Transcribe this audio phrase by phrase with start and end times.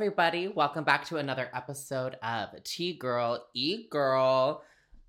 [0.00, 0.48] everybody.
[0.48, 4.62] Welcome back to another episode of T Girl, E Girl.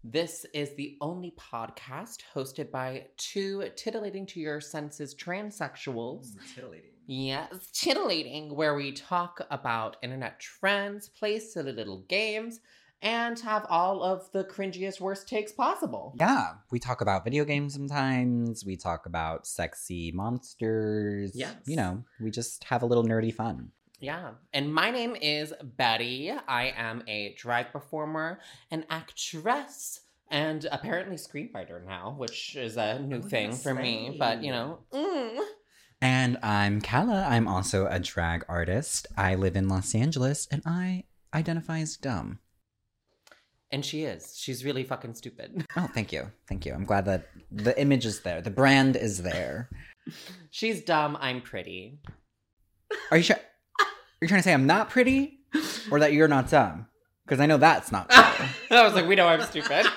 [0.04, 6.32] This is the only podcast hosted by two titillating to your senses transsexuals.
[6.54, 6.90] Titillating.
[7.08, 12.60] Yes, titillating, where we talk about internet trends, play silly little games,
[13.02, 16.18] and have all of the cringiest, worst takes possible.
[16.20, 18.66] Yeah, we talk about video games sometimes.
[18.66, 21.32] We talk about sexy monsters.
[21.34, 21.56] Yes.
[21.66, 23.72] You know, we just have a little nerdy fun.
[24.02, 24.32] Yeah.
[24.52, 26.38] And my name is Betti.
[26.48, 28.40] I am a drag performer,
[28.72, 30.00] an actress,
[30.30, 34.16] and apparently screenwriter now, which is a new Oh, thing that's for me.
[34.18, 35.40] But, you know, mm.
[36.02, 37.28] And I'm Calla.
[37.30, 39.06] I'm also a drag artist.
[39.16, 42.40] I live in Los Angeles and I identify as dumb.
[43.74, 44.36] and she is.
[44.36, 45.64] She's really fucking stupid.
[45.78, 46.32] Oh, thank you.
[46.50, 46.74] Thank you.
[46.74, 48.42] I'm glad that the image is there.
[48.42, 49.70] The brand is there.
[50.50, 51.18] She's dumb.
[51.22, 52.00] I'm pretty.
[53.12, 53.38] Are you sure?
[54.22, 55.40] Are you trying to say I'm not pretty
[55.90, 56.86] or that you're not dumb?
[57.26, 58.46] Because I know that's not true.
[58.78, 59.88] I was like, we know I'm stupid.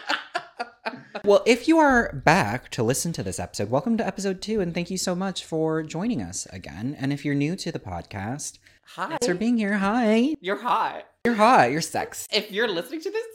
[1.24, 4.74] Well, if you are back to listen to this episode, welcome to episode two, and
[4.74, 6.94] thank you so much for joining us again.
[6.98, 9.08] And if you're new to the podcast, Hi.
[9.08, 9.78] thanks for being here.
[9.78, 10.34] Hi.
[10.40, 11.06] You're hot.
[11.24, 11.70] You're hot.
[11.70, 12.26] You're sex.
[12.30, 13.26] If you're listening to this,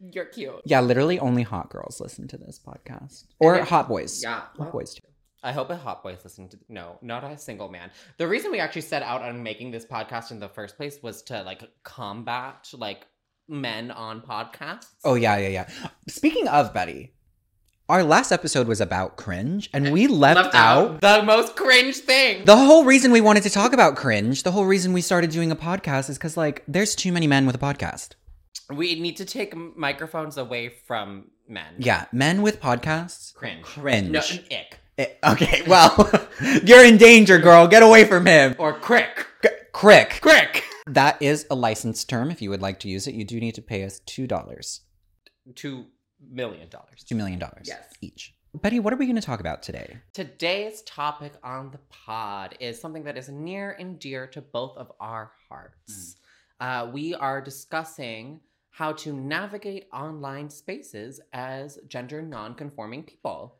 [0.00, 0.62] you're cute.
[0.64, 3.24] Yeah, literally only hot girls listen to this podcast.
[3.38, 4.20] Or hot boys.
[4.20, 4.42] Yeah.
[4.56, 5.07] Hot boys too.
[5.48, 7.90] I hope a hot boy is listening to no, not a single man.
[8.18, 11.22] The reason we actually set out on making this podcast in the first place was
[11.22, 13.06] to like combat like
[13.48, 14.88] men on podcasts.
[15.04, 15.68] Oh, yeah, yeah, yeah.
[16.06, 17.12] Speaking of Betti,
[17.88, 22.44] our last episode was about cringe, and we left, out the most cringe thing.
[22.44, 25.50] The whole reason we wanted to talk about cringe, the whole reason we started doing
[25.50, 28.10] a podcast is because, like, there's too many men with a podcast.
[28.70, 31.72] we need to take microphones away from men.
[31.78, 33.32] Yeah, men with podcasts.
[33.32, 33.64] Cringe.
[33.64, 34.10] Cringe.
[34.10, 34.78] No, ick.
[34.98, 36.10] Eh, okay, well,
[36.64, 37.66] you're in danger, girl.
[37.68, 38.56] Get away from him.
[38.58, 39.26] Or crick.
[39.42, 40.18] C- crick.
[40.20, 40.64] Crick.
[40.86, 42.30] That is a licensed term.
[42.30, 44.80] If you would like to use it, you do need to pay us $2.
[45.54, 45.86] Two
[46.30, 47.04] million dollars.
[47.08, 47.64] Two million dollars.
[47.66, 47.84] Yes.
[48.00, 48.34] each.
[48.56, 49.98] Betti, what are we going to talk about today?
[50.14, 54.90] Today's topic on the pod is something that is near and dear to both of
[55.00, 56.16] our hearts.
[56.58, 63.56] Uh, we are discussing how to navigate online spaces as gender non-conforming people.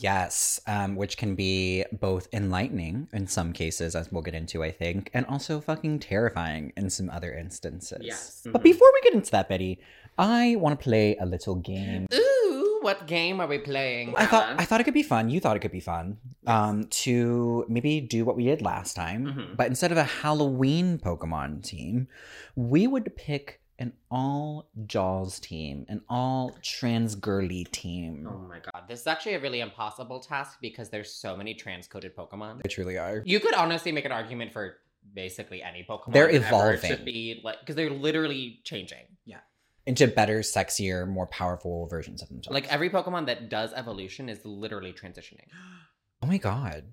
[0.00, 4.70] Yes, um, which can be both enlightening in some cases, as we'll get into, I
[4.70, 8.00] think, and also fucking terrifying in some other instances.
[8.02, 8.42] Yes.
[8.44, 8.64] But Mhm.
[8.64, 9.78] before we get into that, Betti,
[10.18, 12.06] I want to play a little game.
[12.14, 14.14] Ooh, what game are we playing?
[14.16, 15.28] I thought I thought it could be fun.
[15.30, 16.16] You thought it could be fun.
[16.46, 19.56] Um, to maybe do what we did last time, Mhm.
[19.56, 22.08] but instead of a Halloween Pokemon team,
[22.56, 28.28] we would pick an all Jaws team, an all trans girly team.
[28.30, 31.88] Oh my god, this is actually a really impossible task because there's so many trans
[31.88, 32.62] coded Pokemon.
[32.62, 33.22] They truly are.
[33.24, 34.76] You could honestly make an argument for
[35.14, 36.12] basically any Pokemon.
[36.12, 36.96] They're evolving.
[36.96, 39.06] to be like because they're literally changing.
[39.24, 39.38] Yeah.
[39.86, 42.54] Into better, sexier, more powerful versions of themselves.
[42.54, 45.48] Like every Pokemon that does evolution is literally transitioning.
[46.22, 46.84] oh my god,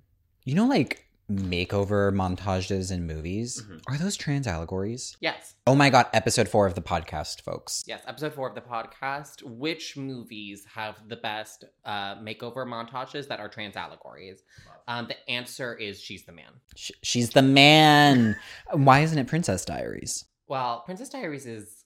[0.46, 3.82] you know, like makeover montages in movies Mhm.
[3.88, 5.18] are those trans allegories?
[5.20, 7.84] Yes, Oh my god, episode four of the podcast, folks.
[7.86, 8.02] yes.
[8.08, 9.44] Episode four of the podcast.
[9.44, 14.42] Which movies have the best uh, makeover montages that are trans allegories?
[14.88, 16.54] Um, the answer is She's the Man.
[16.78, 18.38] Sh- she's the man.
[18.72, 20.24] Why isn't it Princess Diaries?
[20.48, 21.84] Well, Princess Diaries is,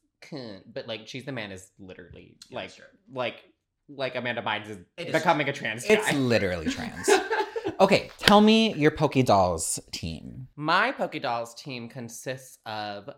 [0.71, 2.71] but like She's the Man is literally like
[3.11, 3.37] like
[3.89, 5.95] like Amanda Bynes is It is- becoming a trans Guy.
[5.95, 7.09] It's literally trans.
[7.81, 10.47] Okay, tell me your Poké Dolls team.
[10.55, 13.09] My Pokédolls team consists of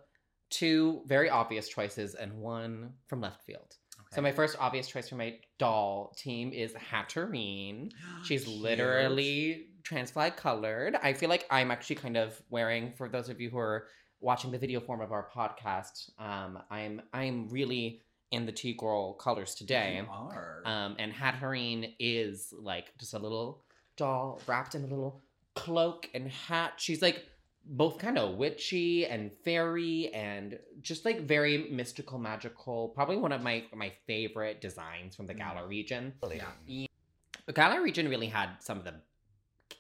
[0.52, 3.76] two very obvious choices and one from left field.
[4.14, 7.92] So my first obvious choice for my doll team is Hatterene.
[8.24, 10.96] She's literally trans transfly colored.
[11.04, 13.88] I feel like I'm actually kind of wearing, for those of you who are
[14.22, 18.00] watching the video form of our podcast, um, I'm I'm really
[18.32, 19.98] in the T girl colors today.
[20.64, 23.66] Um, and Hatterene is like just a little
[23.96, 25.22] doll wrapped in a little
[25.56, 26.74] cloak and hat.
[26.78, 27.26] She's like
[27.66, 32.90] both kind of witchy and fairy and just like very mystical, magical.
[32.90, 36.14] Probably one of my my favorite designs from the Galar region.
[36.68, 36.88] Yeah.
[37.46, 38.94] The Galar region really had some of the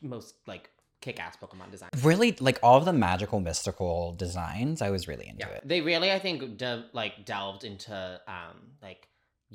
[0.01, 0.69] most like
[1.01, 1.91] kick-ass Pokemon designs.
[2.03, 5.67] Really, like all of the magical, mystical designs, I was really into Yeah, it.
[5.67, 9.07] they really, I think, de- like delved into um like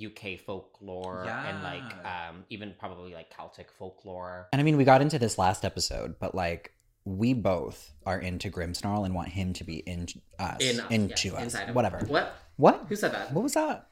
[0.07, 4.49] UK folklore and like um even probably like Celtic folklore.
[4.53, 6.73] And I mean, we got into this last episode, but like
[7.05, 10.07] we both are into Grimmsnarl and want him to be in
[10.39, 11.99] us, In us, into yes, us, whatever.
[12.07, 12.37] What?
[12.57, 12.85] What?
[12.89, 13.33] Who said that?
[13.33, 13.89] What was that?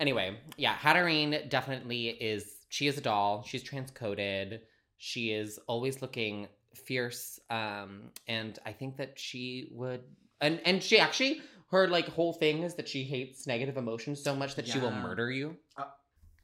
[0.00, 2.56] Anyway, yeah, Hatterene definitely is.
[2.70, 3.44] She is a doll.
[3.46, 4.60] She's transcoded.
[4.98, 10.02] She is always looking fierce, um, and I think that she would
[10.40, 11.40] and and she actually
[11.72, 14.92] her like whole thing is that she hates negative emotions so much that she will
[14.92, 15.56] murder you.
[15.76, 15.84] Uh,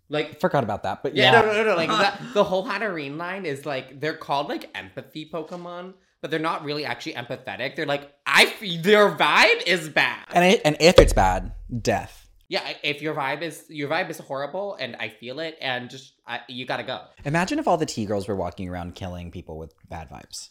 [0.08, 1.40] like Forgot about that, but yeah, yeah.
[1.40, 1.76] no, no, no, no.
[1.76, 6.40] Like that, the whole Hatterene line is like they're called like empathy Pokemon, but they're
[6.40, 7.76] not really actually empathetic.
[7.76, 10.25] They're like I f- their vibe is bad.
[10.32, 11.52] And it, and if it's bad,
[11.82, 12.26] death.
[12.48, 16.14] Yeah, if your vibe is your vibe is horrible and I feel it, and just
[16.26, 17.02] I, you gotta go.
[17.26, 20.48] Imagine if all the T girls were walking around killing people with bad vibes.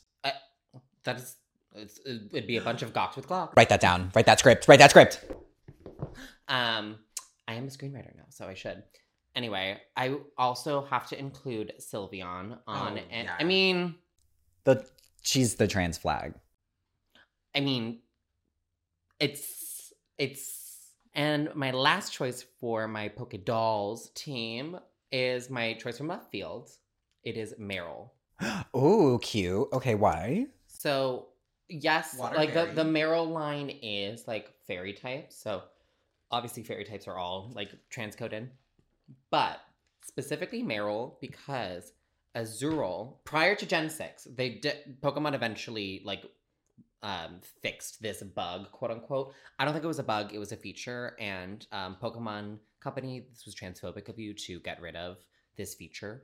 [1.07, 1.37] That is,
[1.77, 3.55] it's, it'd be a bunch of gawks with Glock.
[3.55, 4.11] Write that down.
[4.15, 4.67] Write that script.
[4.67, 5.23] Write that script.
[6.47, 6.97] Um,
[7.47, 8.83] I am a screenwriter now, so I should.
[9.35, 12.97] Anyway, I also have to include Sylveon on.
[12.97, 13.35] Oh, and, yeah.
[13.39, 13.95] I mean,
[14.63, 14.85] The
[15.21, 16.33] she's the trans flag.
[17.55, 17.99] I mean,
[19.19, 20.65] it's it's.
[21.13, 24.77] And my last choice for my Poke Dolls team
[25.11, 26.69] is my choice from left field.
[27.23, 28.11] It is Marill.
[28.73, 29.67] oh, cute.
[29.73, 30.45] Okay, why?
[30.67, 31.29] So
[31.69, 32.75] yes, Water like the fairy.
[32.75, 35.35] the Marill line is like fairy types.
[35.35, 35.63] So
[36.31, 38.49] obviously fairy types are all like transcoded,
[39.31, 39.59] but
[40.05, 41.91] specifically Marill because
[42.35, 46.23] Azurill prior to Gen six, they did Pokemon eventually like
[47.03, 50.51] um fixed this bug quote unquote i don't think it was a bug it was
[50.51, 55.17] a feature and um pokemon company this was transphobic of you to get rid of
[55.57, 56.23] this feature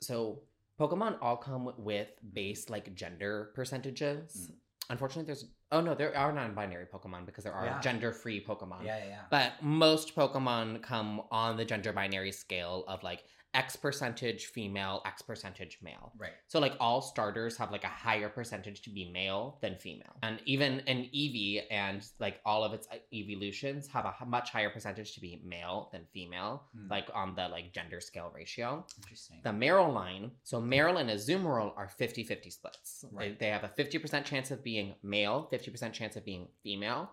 [0.00, 0.40] so
[0.80, 4.54] pokemon all come with base like gender percentages mm.
[4.90, 7.80] unfortunately there's oh no there are non-binary pokemon because there are Yeah.
[7.80, 9.20] gender-free pokemon Yeah, yeah, yeah.
[9.30, 13.24] but most Pokemon come on the gender binary scale of like
[13.54, 16.12] X percentage female, X percentage male.
[16.18, 16.32] right.
[16.48, 20.16] So like all starters have like a higher percentage to be male than female.
[20.22, 24.70] And even an Eevee and like all of its uh, evolutions have a much higher
[24.70, 26.88] percentage to be male than female, Hmm.
[26.90, 28.86] like on the like gender scale ratio.
[28.96, 29.40] Interesting.
[29.44, 33.04] The Marill line, so Marill and Azumarill are 50-50 splits.
[33.12, 33.38] Right.
[33.38, 37.10] They, they have a 50% chance of being male, 50% chance of being female.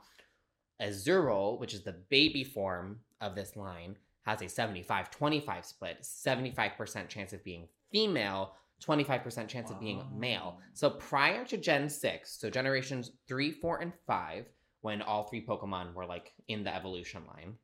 [0.81, 3.97] Azurill, which is the baby form of this line,
[4.29, 6.01] has a 75-25 split.
[6.01, 8.53] 75% chance of being female,
[8.85, 10.57] 25% chance of being male.
[10.57, 10.61] Oh.
[10.73, 14.45] So prior to Gen 6, so generations 3, 4, and 5,
[14.81, 17.55] when all three Pokemon were like in the evolution line,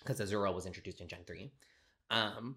[0.00, 1.52] because Azurill was introduced in Gen 3,
[2.10, 2.56] um,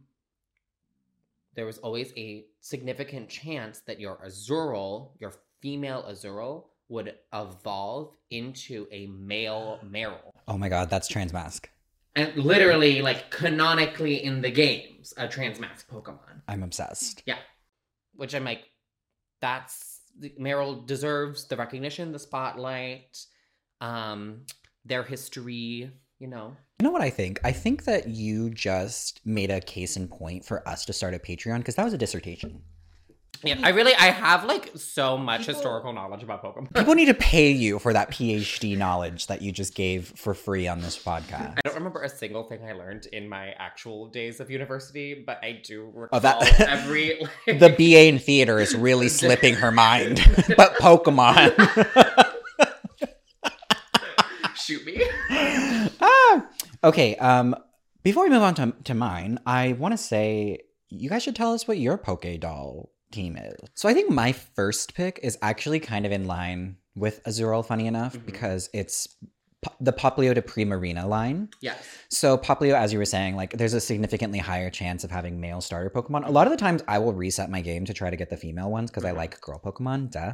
[1.56, 8.88] there was always a significant chance that your Azurill, your female Azurill, would evolve into
[8.92, 10.32] a male Marill.
[10.48, 11.70] Oh my god, that's trans mask.
[12.16, 16.42] And literally, like, canonically in the games, a transmasc Pokemon.
[16.48, 17.24] I'm obsessed.
[17.26, 17.40] Yeah,
[18.16, 18.64] which I'm like,
[19.42, 20.02] that's.
[20.40, 23.18] Marill deserves the recognition, the spotlight,
[23.82, 24.42] um,
[24.86, 25.90] their history,
[26.20, 26.56] you know.
[26.80, 27.40] You know what I think?
[27.44, 31.20] I think that you just made a case in point for us to start a
[31.20, 32.62] Patreon because that was a dissertation.
[33.44, 36.74] Yeah, I really I have like so much People- historical knowledge about Pokemon.
[36.74, 40.68] People need to pay you for that PhD knowledge that you just gave for free
[40.68, 41.54] on this podcast.
[41.58, 45.40] I don't remember a single thing I learned in my actual days of university, but
[45.44, 49.72] I do recall Oh, that- every like, The BA in theater is really slipping her
[49.72, 50.22] mind.
[50.58, 51.54] But Pokemon.
[54.56, 55.02] shoot me.
[56.02, 56.48] ah!
[56.84, 57.56] Okay, um,
[58.04, 61.54] before we move on to, to mine, I want to say you guys should tell
[61.54, 63.56] us what your Poke Doll team is.
[63.76, 67.88] So I think my first pick is actually kind of in line with Azurill, funny
[67.88, 68.26] enough, Mhm.
[68.26, 69.08] because it's
[69.64, 71.50] po- the Poplio to Primarina line.
[71.62, 71.78] Yes.
[72.10, 75.62] So Poplio, as you were saying, like there's a significantly higher chance of having male
[75.62, 76.28] starter Pokemon.
[76.28, 78.38] A lot of the times I will reset my game to try to get the
[78.38, 79.18] female ones because I Mhm.
[79.18, 80.34] like girl Pokemon, duh.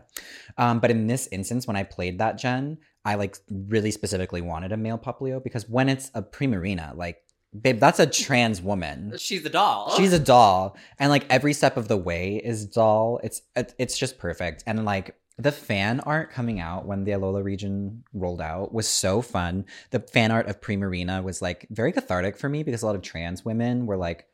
[0.58, 4.72] Um, but in this instance, when I played that gen, I like really specifically wanted
[4.72, 7.18] a male Poplio because when it's a Primarina, like
[7.60, 9.14] babe, that's a trans woman.
[9.18, 9.96] She's a doll.
[9.96, 13.20] She's a doll, and like every step of the way is doll.
[13.24, 18.04] It's it's just perfect, and like the fan art coming out when the Alola region
[18.14, 19.66] rolled out was so fun.
[19.92, 23.02] The fan art of Primarina was like very cathartic for me because a lot of
[23.02, 24.28] trans women were like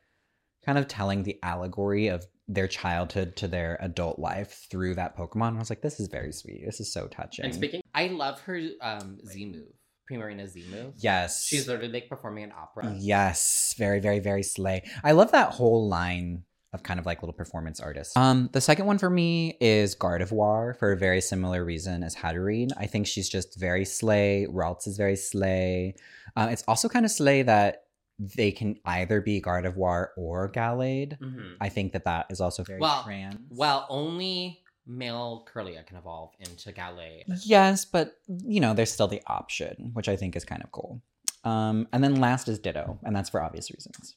[0.64, 5.54] kind of telling the allegory of their childhood to their adult life through that Pokemon.
[5.54, 6.64] I was like, this is very sweet.
[6.66, 7.44] This is so touching.
[7.44, 9.74] And speaking, I love her um Z move,
[10.10, 10.94] Primarina Z move.
[10.98, 12.94] yes, She's literally like performing an opera.
[12.98, 14.82] Yes, very, very, very slay.
[15.04, 18.16] I love that whole line of kind of like little performance artists.
[18.16, 22.70] Um, the second one for me is Gardevoir for a very similar reason as Hatterene.
[22.76, 24.46] I think she's just very slay.
[24.50, 25.94] Ralts is very slay.
[26.36, 27.84] Uh, it's also kind of slay that
[28.18, 31.18] they can either be Gardevoir or Gallade.
[31.18, 31.56] Mhm.
[31.60, 33.36] I think that that is also very Well, trans.
[33.50, 37.24] Well, only male Kirlia can evolve into Gallade.
[37.44, 41.00] Yes, but you know, there's still the option, which I think is kind of cool.
[41.44, 44.16] Um, and then last is Ditto, and that's for obvious reasons.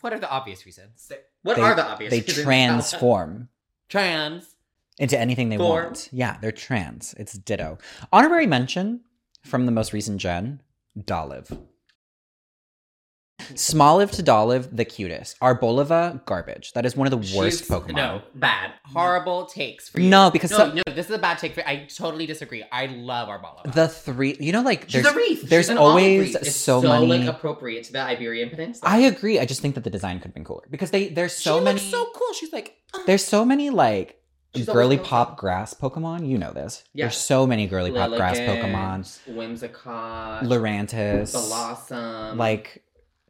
[0.00, 1.10] What are the obvious reasons?
[1.42, 2.42] What They- are the obvious They reasons?
[2.44, 3.48] transform.
[3.88, 4.46] Trans.
[4.98, 5.84] into anything they Four.
[5.84, 6.08] want.
[6.12, 7.14] Yeah, they're trans.
[7.18, 7.78] It's ditto.
[8.12, 9.00] Honorary mention
[9.42, 10.62] from the most recent gen,
[10.98, 11.58] Dolive.
[13.54, 15.38] Smoliv to Dolive, the cutest.
[15.40, 16.72] Arboliva, garbage.
[16.72, 17.94] That is one of the worst She's- Pokemon.
[17.94, 18.72] No, bad.
[18.84, 20.08] Horrible takes for you.
[20.10, 22.64] No, because no, so- no, this is a bad take for I totally disagree.
[22.70, 23.72] I love Arbala.
[23.72, 27.24] The three, you know, like She's there's there's always so, so many.
[27.24, 28.90] like appropriate to the Iberian Peninsula.
[28.90, 29.38] I agree.
[29.38, 31.64] I just think that the design could have been cooler because they there's so she
[31.64, 31.78] many.
[31.80, 32.32] looks so cool.
[32.34, 33.02] She's like, oh.
[33.06, 34.18] There's so many like
[34.54, 36.28] She's girly pop grass Pokemon.
[36.28, 36.84] You know this.
[36.92, 37.04] Yeah.
[37.06, 39.00] There's so many girly pop grass Pokemon.
[39.34, 42.82] Whimsicott, Lurantis, Bellossom, like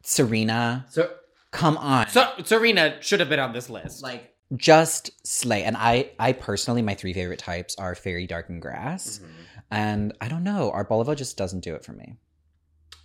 [0.03, 0.91] Tsareena.
[0.91, 1.11] so.
[1.51, 4.03] Come on, So Tsareena should have been on this list.
[4.03, 5.65] like just slay.
[5.65, 9.21] And I, I personally, my three favorite types are Fairy, Dark, and Grass.
[9.23, 9.29] Mhm.
[9.71, 12.17] And I don't know, Arboliva just doesn't do it for me.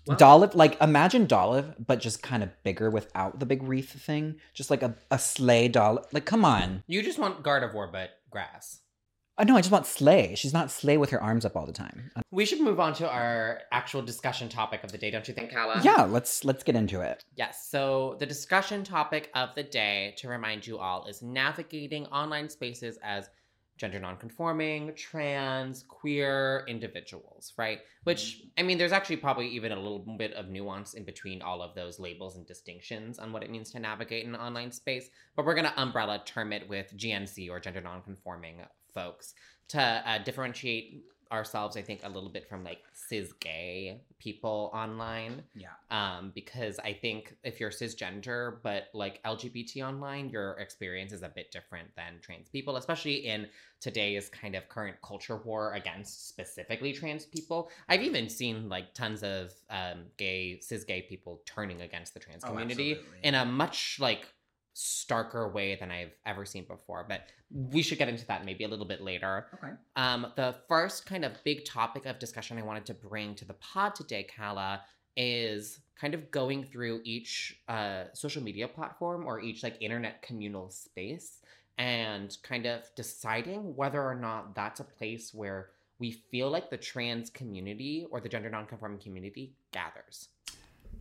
[0.05, 4.35] Well- Dolive, like imagine Dolive, but just kind of bigger without the big wreath thing.
[4.53, 6.05] Just like a, a sleigh Dolive.
[6.13, 6.83] Like, come on.
[6.87, 8.79] you just want Gardevoir, but grass.
[9.39, 10.33] Oh, no, I just want Slay.
[10.35, 12.09] She's not Slay with her arms up all the time.
[12.31, 15.51] We should move on to our actual discussion topic of the day, don't you think,
[15.51, 15.79] Calla?
[15.83, 17.23] yeah, let's let's get into it.
[17.35, 22.49] Yes, so the discussion topic of the day, to remind you all, is navigating online
[22.49, 23.29] spaces as
[23.77, 27.79] gender nonconforming, trans, queer individuals, right?
[28.05, 31.61] Which, I mean, there's actually probably even a little bit of nuance in between all
[31.61, 35.45] of those labels and distinctions on what it means to navigate an online space, but
[35.45, 38.61] we're going to umbrella term it with GNC or gender nonconforming
[38.99, 39.33] folks
[39.69, 45.43] to uh, differentiate ourselves, I think, a little bit from like cis gay people online
[45.55, 45.75] Yeah.
[45.91, 51.31] um, because I think if you're cisgender but like LGBT online, your experience is a
[51.39, 53.47] bit different than trans people, especially in
[53.81, 57.69] today's kind of current culture war against specifically trans people.
[57.89, 62.43] I've even seen like tons of um, gay cis gay people turning against the trans
[62.45, 63.19] Oh, community absolutely.
[63.27, 64.23] in a much like
[64.77, 67.03] starker way than I've ever seen before.
[67.09, 69.47] But we should get into that maybe a little bit later.
[69.55, 69.73] Okay.
[69.95, 73.55] Um, the first kind of big topic of discussion I wanted to bring to the
[73.55, 74.81] pod today, Calla,
[75.15, 80.69] is kind of going through each uh, social media platform or each like internet communal
[80.69, 81.39] space
[81.79, 86.77] and kind of deciding whether or not that's a place where we feel like the
[86.77, 90.29] trans community or the gender nonconforming community gathers.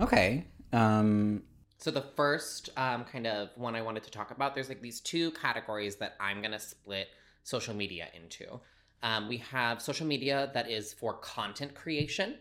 [0.01, 0.47] Okay.
[0.73, 1.43] Um
[1.79, 5.01] So the first um, kind of one I wanted to talk about, there's like these
[5.01, 7.09] two categories that I'm gonna split
[7.43, 8.61] social media into.
[9.03, 12.37] Um, we have social media that is for content creation,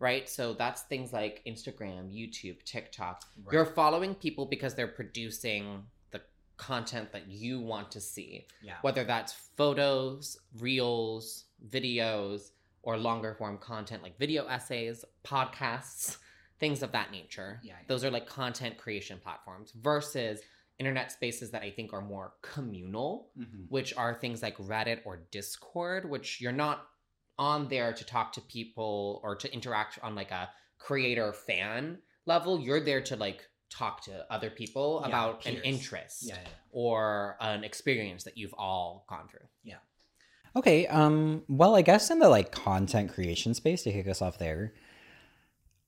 [0.00, 0.28] right?
[0.28, 3.22] So that's things like Instagram, YouTube, TikTok.
[3.52, 6.22] You're following people because they're producing the
[6.56, 8.74] content that you want to see, yeah.
[8.82, 12.50] whether that's photos, reels, videos,
[12.82, 16.16] or longer form content like video essays, podcasts,
[16.60, 17.60] things of that nature.
[17.62, 17.84] Yeah, yeah.
[17.86, 20.40] Those are like content creation platforms versus
[20.78, 23.68] internet spaces that I think are more communal, Mhm.
[23.68, 26.86] which are things like Reddit or Discord, which you're not
[27.38, 32.60] on there to talk to people or to interact on like a creator fan level.
[32.60, 35.64] You're there to like talk to other people Yeah, about an peers.
[35.64, 36.48] interest Yeah, yeah.
[36.70, 39.46] or an experience that you've all gone through.
[39.62, 39.76] Yeah.
[40.56, 44.38] Okay, um well, I guess in the like content creation space to kick us off
[44.38, 44.74] there,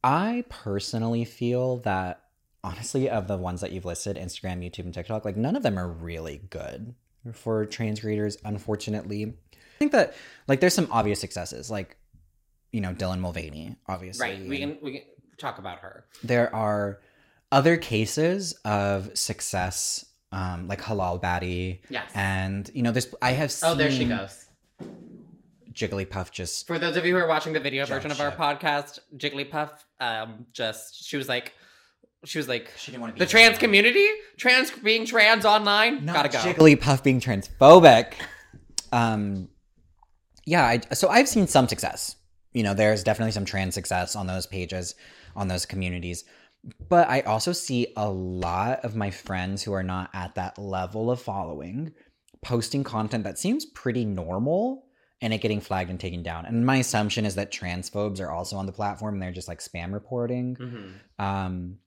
[0.02, 2.22] I personally feel that
[2.64, 5.78] honestly of the ones that you've listed, Instagram, YouTube, and TikTok, like none of them
[5.78, 6.94] are really good
[7.32, 9.34] for trans creators, unfortunately.
[9.54, 10.14] I think that
[10.48, 11.96] like there's some obvious successes, like
[12.72, 14.26] you know, Dylan Mulvaney, obviously.
[14.26, 14.46] Right.
[14.48, 15.02] We can we can
[15.38, 16.04] talk about her.
[16.22, 17.00] there are
[17.52, 22.10] other cases of success, um, like Halal Batty, Yes.
[22.14, 24.44] and you know, there's I have seen oh, there she goes.
[25.80, 28.98] Jigglypuff just For those of you who are watching the video version of our podcast,
[29.16, 31.54] Jigglypuff, um, just she was like,
[32.24, 34.06] she was like, she didn't want to be the trans community,
[34.36, 36.38] trans being trans online, Not gotta go.
[36.38, 38.12] Jigglypuff being transphobic.
[38.92, 39.48] Um,
[40.44, 40.66] yeah.
[40.66, 42.16] I, so I've seen some success.
[42.52, 44.94] You know, there's definitely some trans success on those pages,
[45.34, 46.24] on those communities.
[46.90, 51.10] But I also see a lot of my friends who are not at that level
[51.10, 51.92] of following
[52.42, 54.86] posting content that seems pretty normal
[55.20, 56.46] and it getting flagged and taken down.
[56.46, 59.60] And my assumption is that transphobes are also on the platform and they're just like
[59.60, 60.56] spam reporting.
[60.56, 60.92] Mhm.
[61.22, 61.78] Um,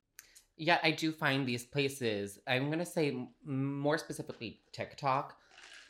[0.55, 2.39] Yeah, I do find these places.
[2.45, 5.35] I'm gonna say more specifically, TikTok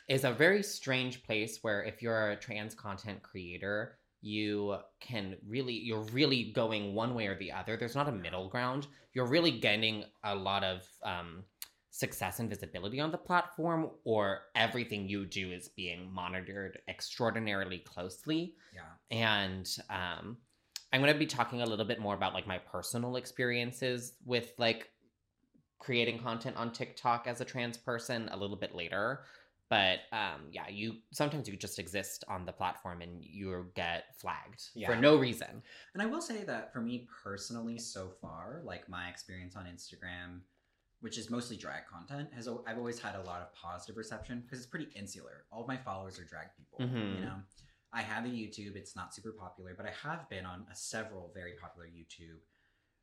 [0.08, 5.74] is a very strange place where if you're a trans content creator, you can really
[5.74, 7.76] you're really going one way or the other.
[7.76, 8.86] There's not a middle ground.
[9.12, 11.44] You're really getting a lot of um,
[11.94, 18.56] success and visibility on the platform, or everything you do is being monitored extraordinarily closely
[18.74, 18.82] yeah.
[19.16, 20.36] and um
[20.92, 24.52] i'm going to be talking a little bit more about like my personal experiences with
[24.58, 24.88] like
[25.78, 29.20] creating content on tiktok as a trans person a little bit later
[29.70, 34.68] but um, yeah, you sometimes you just exist on the platform and you get flagged
[34.74, 34.88] Yeah.
[34.88, 35.62] for no reason.
[35.94, 40.40] And I will say that for me personally, so far, like my experience on Instagram,
[41.04, 44.60] which is mostly drag content, has I've always had a lot of positive reception because
[44.60, 45.44] it's pretty insular.
[45.52, 46.78] All of my followers are drag people.
[46.78, 47.16] Mhm.
[47.16, 47.42] You know,
[47.92, 48.74] I have a YouTube.
[48.74, 52.40] It's not super popular, but I have been on a, several very popular YouTube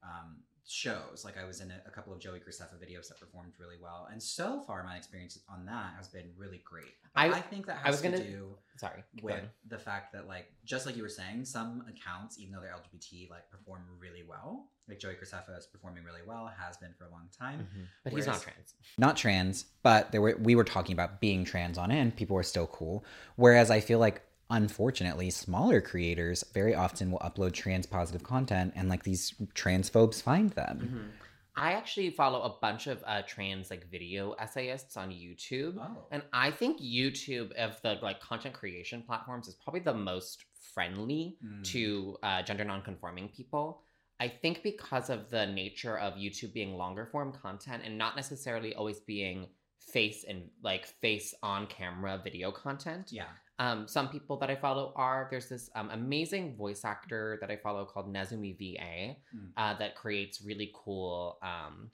[0.01, 0.37] um,
[0.67, 1.23] shows.
[1.25, 4.07] Like I was in a, a couple of Joey Graceffa videos that performed really well,
[4.11, 6.93] and so far my experience on that has been really great.
[7.15, 9.03] I- I, think that I was has to gonna- do Sorry.
[9.21, 9.49] with going.
[9.67, 13.29] the fact that like just like you were saying some accounts even though they're lgbt
[13.29, 17.11] like perform really well like joey Graceffa is performing really well has been for a
[17.11, 17.85] long time Mhm.
[18.05, 18.73] But he's not trans.
[18.97, 22.35] not trans but there were we were talking about being trans on it and people
[22.35, 23.03] were still cool
[23.35, 28.89] whereas i feel like unfortunately smaller creators very often will upload trans positive content and
[28.89, 31.11] like these transphobes find them Mhm.
[31.53, 35.75] I actually follow a bunch of uh, trans like video essayists on YouTube.
[35.79, 40.45] oh And I think YouTube of the like content creation platforms is probably the most
[40.73, 41.63] friendly Mm.
[41.73, 43.81] to uh, gender nonconforming people.
[44.21, 48.73] I think because of the nature of YouTube being longer form content and not necessarily
[48.73, 49.47] always being
[49.81, 53.11] face and like face on camera video content.
[53.11, 53.25] yeah
[53.61, 57.57] Um, some people that I follow are there's this um, amazing voice actor that I
[57.57, 59.49] follow called Nezumi VA Mm.
[59.55, 61.91] uh, that creates really cool um,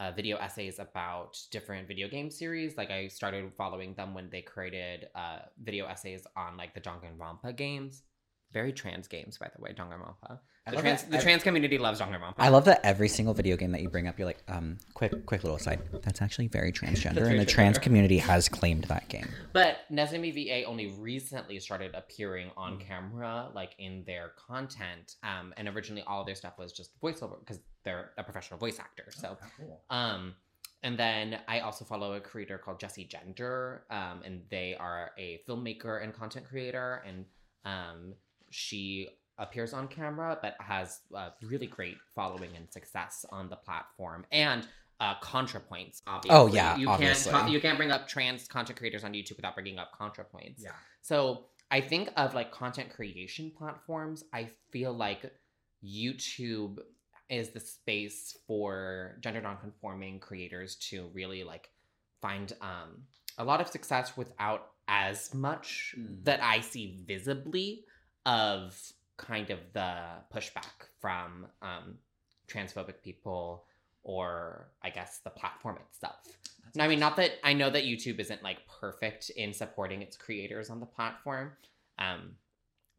[0.00, 2.76] uh, video essays about different video game series.
[2.76, 7.54] Like I started following them when they created uh, video essays on like the Danganronpa
[7.56, 8.02] games.
[8.52, 10.40] Very trans games, by the way, Danganronpa.
[10.68, 12.34] The trans, the trans community loves Danganronpa.
[12.38, 15.24] I love that every single video game that you bring up, you're like, um, quick,
[15.24, 15.80] quick little aside.
[16.02, 19.28] That's actually very transgender, and the trans community has claimed that game.
[19.52, 22.86] But Nezumi VA only recently started appearing on Mm.
[22.86, 25.14] camera, like in their content.
[25.22, 29.06] Um, and originally all their stuff was just voiceover because they're a professional voice actor.
[29.10, 29.84] So, Oh, cool.
[29.90, 30.34] um,
[30.82, 35.40] and then I also follow a creator called Jessie Gender, um, and they are a
[35.48, 37.26] filmmaker and content creator, and
[37.64, 38.14] um,
[38.50, 44.26] she appears on camera but has a really great following and success on the platform
[44.30, 44.66] and
[45.00, 46.02] uh, ContraPoints.
[46.06, 47.32] Obviously, Oh, yeah, you obviously.
[47.32, 50.56] can't you can't bring up trans content creators on YouTube without bringing up ContraPoints.
[50.62, 50.72] Yeah.
[51.00, 54.24] So I think of like content creation platforms.
[54.34, 55.32] I feel like
[55.84, 56.78] YouTube
[57.28, 61.70] is the space for gender nonconforming creators to really like
[62.20, 63.04] find um,
[63.38, 66.24] a lot of success without as much Mm.
[66.24, 67.84] that I see visibly
[68.26, 68.80] of
[69.16, 70.02] kind of the
[70.34, 71.98] pushback from um,
[72.48, 73.64] transphobic people
[74.02, 76.16] or I guess the platform itself.
[76.74, 80.16] No, I mean, not that I know that YouTube isn't like perfect in supporting its
[80.16, 81.52] creators on the platform,
[81.98, 82.32] um,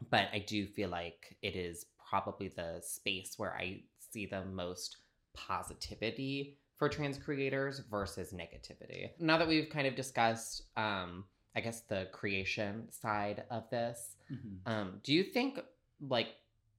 [0.10, 4.98] but I do feel like it is probably the space where I see the most
[5.34, 9.12] positivity for trans creators versus negativity.
[9.20, 14.60] Now that we've kind of discussed, um, I guess the creation side of this, Mhm.
[14.66, 15.60] um, do you think
[16.00, 16.30] like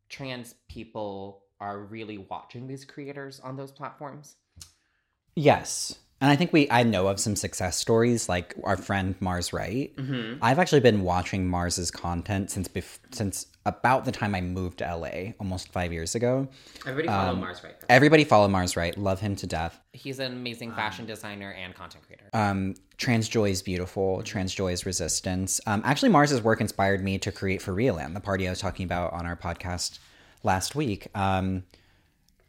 [0.08, 4.36] trans people are really watching these creators on those platforms?
[5.34, 5.98] Yes.
[6.22, 9.94] And I think we I know of some success stories like our friend Mars Wright.
[9.96, 10.38] Mm-hmm.
[10.40, 14.96] I've actually been watching Mars's content since bef- since about the time I moved to
[14.96, 16.46] LA almost 5 years ago.
[16.86, 18.96] Everybody follow Um, Mars Wright Everybody follow Mars Wright.
[18.96, 19.80] Love him to death.
[19.92, 22.28] He's an amazing fashion designer and content creator.
[22.32, 24.22] Um, Trans Joy is beautiful.
[24.22, 25.60] Trans Joy is resistance.
[25.66, 28.60] Um, actually, Mars's work inspired me to create For Real Land, the party I was
[28.60, 29.98] talking about on our podcast
[30.44, 31.08] last week.
[31.16, 31.64] Um,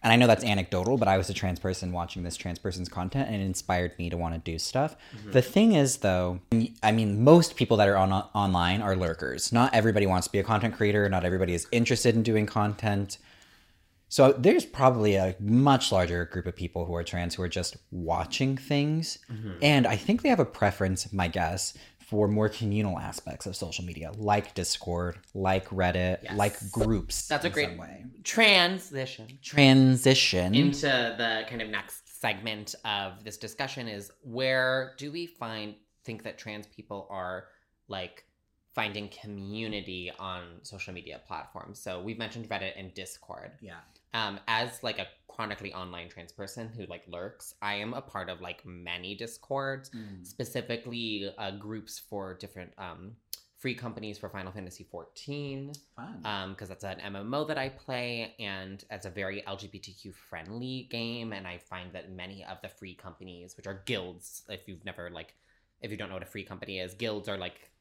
[0.04, 2.90] and I know that's anecdotal, but I was a trans person watching this trans person's
[2.90, 4.98] content, and it inspired me to want to do stuff.
[5.16, 5.32] Mm-hmm.
[5.32, 6.42] The thing is, though,
[6.84, 9.54] I mean, most people that are on online are lurkers.
[9.54, 11.08] Not everybody wants to be a content creator.
[11.08, 13.18] Not everybody is interested in doing content.
[14.10, 17.78] So there's probably a much larger group of people who are trans who are just
[17.90, 19.18] watching things.
[19.32, 19.52] Mm-hmm.
[19.62, 21.74] And I think they have a preference, my guess,
[22.14, 26.38] for more communal aspects of social media, like Discord, like Reddit, Yes.
[26.38, 27.28] like groups.
[27.28, 28.06] That's a great way.
[28.24, 30.54] transition transition.
[30.54, 30.86] into
[31.18, 35.74] the kind of next segment of this discussion is where do we find
[36.06, 37.46] think that trans people are
[37.88, 38.26] like
[38.76, 41.80] finding community on social media platforms.
[41.80, 43.54] So we've mentioned Reddit and Discord.
[43.60, 43.80] yeah.
[44.14, 48.30] um, as like a chronically online trans person who like lurks, I am a part
[48.30, 50.26] of like many discords, Mm.
[50.26, 53.16] specifically uh, groups for different um,
[53.58, 56.22] free companies for Final Fantasy 14, Fun.
[56.26, 61.34] um, because that's an MMO that I play, and it's a very LGBTQ friendly game.
[61.34, 65.10] And I find that many of the free companies, which are guilds, if you've never
[65.10, 65.34] like,
[65.82, 67.72] if you don't know what a free company is, guilds are like,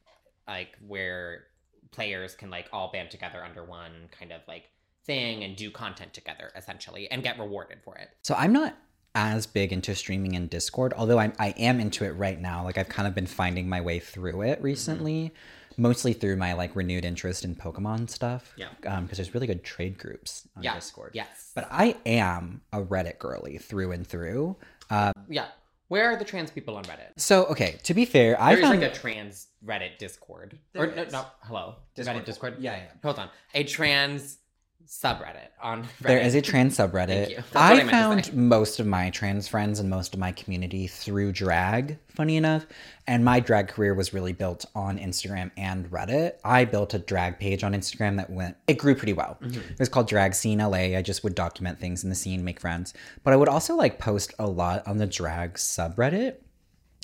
[0.48, 1.44] like where
[1.90, 4.70] players can like all band together under one kind of like
[5.04, 8.10] thing and do content together essentially and get rewarded for it.
[8.22, 8.76] so I'm not
[9.14, 12.64] as big into streaming and Discord, although I'm, I am into it right now.
[12.64, 14.64] Like I've kind of been finding my way through it mm-hmm.
[14.64, 15.34] recently,
[15.76, 18.54] mostly through my like renewed interest in Pokemon stuff.
[18.56, 18.68] Yeah.
[18.86, 20.74] Um, because there's really good trade groups on Yeah.
[20.74, 21.12] Discord.
[21.14, 21.52] Yes.
[21.54, 24.56] But I am a Reddit girly through and through.
[24.88, 25.46] Um, yeah.
[25.88, 27.10] Where are the trans people on Reddit?
[27.18, 30.58] So okay, to be fair, I There's found like a trans Reddit Discord.
[30.74, 31.74] or There no, no, hello.
[31.94, 32.16] Discord.
[32.16, 32.56] Reddit Discord.
[32.60, 32.84] Yeah, yeah.
[33.02, 33.28] Hold on.
[33.52, 34.38] A trans
[34.86, 35.88] subreddit on Reddit.
[36.00, 37.42] There is a trans subreddit.
[37.54, 41.98] I I found most of my trans friends and most of my community through drag,
[42.08, 42.66] funny enough.
[43.06, 46.34] And my drag career was really built on Instagram and Reddit.
[46.44, 49.38] I built a drag page on Instagram that went, it grew pretty well.
[49.42, 49.72] Mm-hmm.
[49.72, 50.96] It was called Drag Scene LA.
[50.96, 52.94] I just would document things in the scene, make friends.
[53.24, 56.36] But I would also like post a lot on the drag subreddit.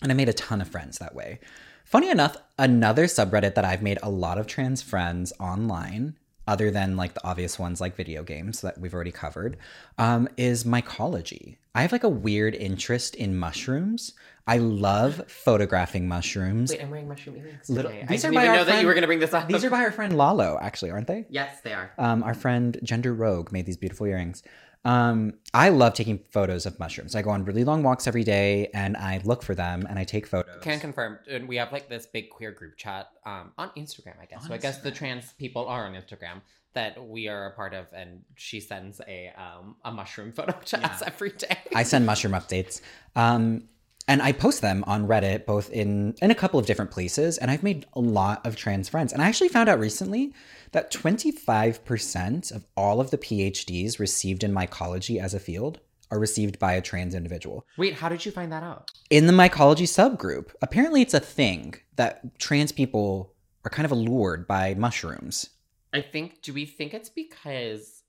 [0.03, 1.41] And I made a ton of friends that way.
[1.88, 6.97] Funny enough, another subreddit that I've made a lot of trans friends online, other than
[6.97, 9.57] like the obvious ones like video games that we've already covered,
[9.99, 11.59] um, is mycology.
[11.75, 14.15] I have like a weird interest in mushrooms.
[14.47, 16.71] I love photographing mushrooms.
[16.71, 18.07] Wait, I'm wearing mushroom earrings Little- today.
[18.09, 19.47] these I are didn't by even know that you were going to bring this up.
[19.47, 21.27] These are by our friend Lalo, actually, aren't they?
[21.29, 21.93] Yes, they are.
[21.99, 24.43] Um, our friend Gender Rogue made these beautiful earrings.
[24.85, 27.14] Um, I love taking photos of mushrooms.
[27.14, 30.05] I go on really long walks every day and I look for them and I
[30.05, 30.62] take photos.
[30.62, 31.19] Can confirm.
[31.31, 34.43] And we have like this big queer group chat um, on Instagram, I guess.
[34.43, 36.41] On so I guess the trans people are on Instagram
[36.75, 40.87] that we are a part of, and she sends a um, a mushroom photo to
[40.87, 41.57] us every day.
[41.75, 42.81] I send mushroom updates.
[43.17, 43.64] Um,
[44.09, 47.37] and I post them on Reddit, both in in a couple of different places.
[47.38, 49.12] And I've made a lot of trans friends.
[49.12, 50.33] And I actually found out recently
[50.73, 56.59] that 25% of all of the PhDs received in mycology as a field are received
[56.59, 57.66] by a trans individual.
[57.77, 58.90] Wait, how did you find that out?
[59.11, 64.47] In the mycology subgroup, apparently it's a thing that trans people are kind of allured
[64.49, 65.51] by mushrooms.
[65.92, 66.40] I think.
[66.42, 68.03] Do we think it's because?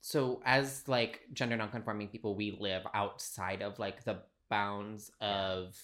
[0.00, 5.76] So as like gender nonconforming people, we live outside of like the bounds of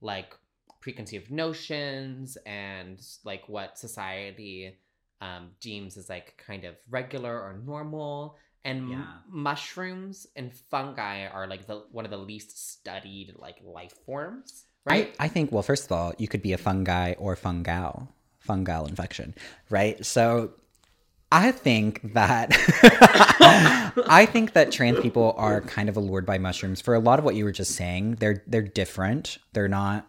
[0.00, 0.34] like
[0.80, 4.76] preconceived notions and like what society
[5.20, 8.36] um, deems as like kind of regular or normal.
[8.64, 13.94] And m- mushrooms and fungi are like the one of the least studied like life
[14.04, 15.14] forms, right?
[15.18, 18.08] I, I think, well, first of all, you could be a fungi or fungal,
[18.46, 19.34] fungal infection,
[19.70, 20.04] right?
[20.04, 20.52] So
[21.32, 22.50] I think that
[24.08, 27.24] I think that trans people are kind of allured by mushrooms for a lot of
[27.24, 28.16] what you were just saying.
[28.16, 29.38] They're they're different.
[29.52, 30.08] They're not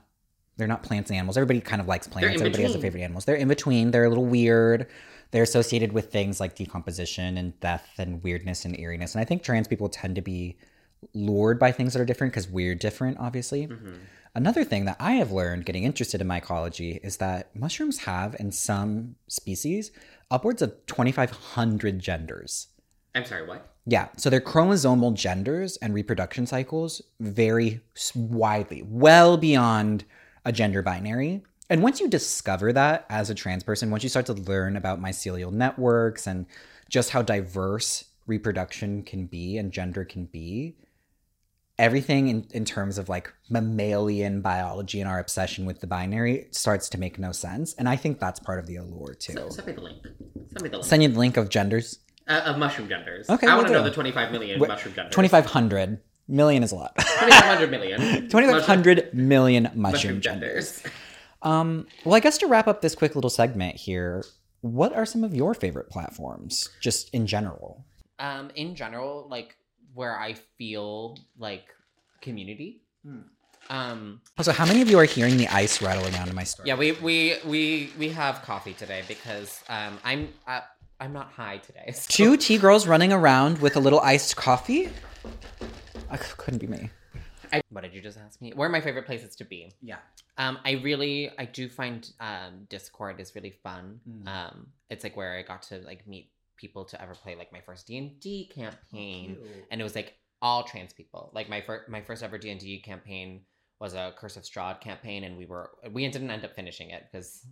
[0.58, 1.38] they're not plants and animals.
[1.38, 2.28] Everybody kind of likes plants.
[2.42, 3.26] Everybody has a favorite animals.
[3.26, 3.92] They're in between.
[3.92, 4.88] They're a little weird.
[5.32, 9.14] They're associated with things like decomposition and death and weirdness and eeriness.
[9.16, 10.58] And I think trans people tend to be
[11.14, 13.68] lured by things that are different because we're different, obviously.
[13.68, 13.96] Mhm.
[14.36, 18.52] Another thing that I have learned getting interested in mycology is that mushrooms have, in
[18.52, 19.92] some species,
[20.32, 22.68] upwards of 2,500 genders.
[23.14, 23.68] I'm sorry, what?
[23.86, 27.82] Yeah, so their chromosomal genders and reproduction cycles vary
[28.16, 30.06] widely, well beyond
[30.46, 31.44] a gender binary.
[31.70, 35.02] And once you discover that as a trans person, once you start to learn about
[35.02, 36.46] mycelial networks and
[36.90, 40.76] just how diverse reproduction can be and gender can be,
[41.82, 46.88] everything in, in terms of like mammalian biology and our obsession with the binary starts
[46.90, 47.74] to make no sense.
[47.74, 49.34] And I think that's part of the allure too.
[49.34, 50.04] So, send me the link.
[50.04, 50.86] Send me the link.
[50.86, 51.98] Send you the link of genders.
[52.28, 53.28] Uh, of mushroom genders.
[53.30, 55.16] Okay, I we'll want to know the 25 million Wait, mushroom genders.
[55.16, 56.96] 2,500 million is a lot.
[57.00, 58.00] 2,500 million.
[58.30, 60.82] 2,500 million mushroom, mushroom genders.
[60.84, 60.94] genders.
[61.42, 64.24] Um, well, I guess to wrap up this quick little segment here,
[64.62, 67.84] what are some of your favorite platforms, just in general?
[68.20, 69.56] Um, in general, like
[69.94, 71.66] where I feel like
[72.22, 72.82] community.
[73.06, 73.22] Hmm.
[73.70, 76.66] Um, Also, how many of you are hearing the ice rattle around in my store?
[76.66, 80.62] yeah, we we we we have coffee today because um I'm uh,
[81.00, 81.92] I'm not high today.
[81.94, 84.90] so- Two tea girls running around with a little iced coffee?
[86.10, 86.90] I c- couldn't be me.
[87.54, 88.52] I, what did you just ask me?
[88.56, 89.74] Where are my favorite places to be?
[89.82, 89.98] Yeah.
[90.38, 94.00] Um, I really, I do find um, Discord is really fun.
[94.10, 94.28] Mm.
[94.28, 96.30] Um, it's like where I got to like meet
[96.62, 99.38] people to ever play like my first D and D campaign,
[99.72, 101.32] and it was like all trans people.
[101.34, 103.42] Like my first, my first ever D and D campaign
[103.80, 107.04] was a Curse of Strahd campaign, and we were we didn't end up finishing it
[107.12, 107.46] because,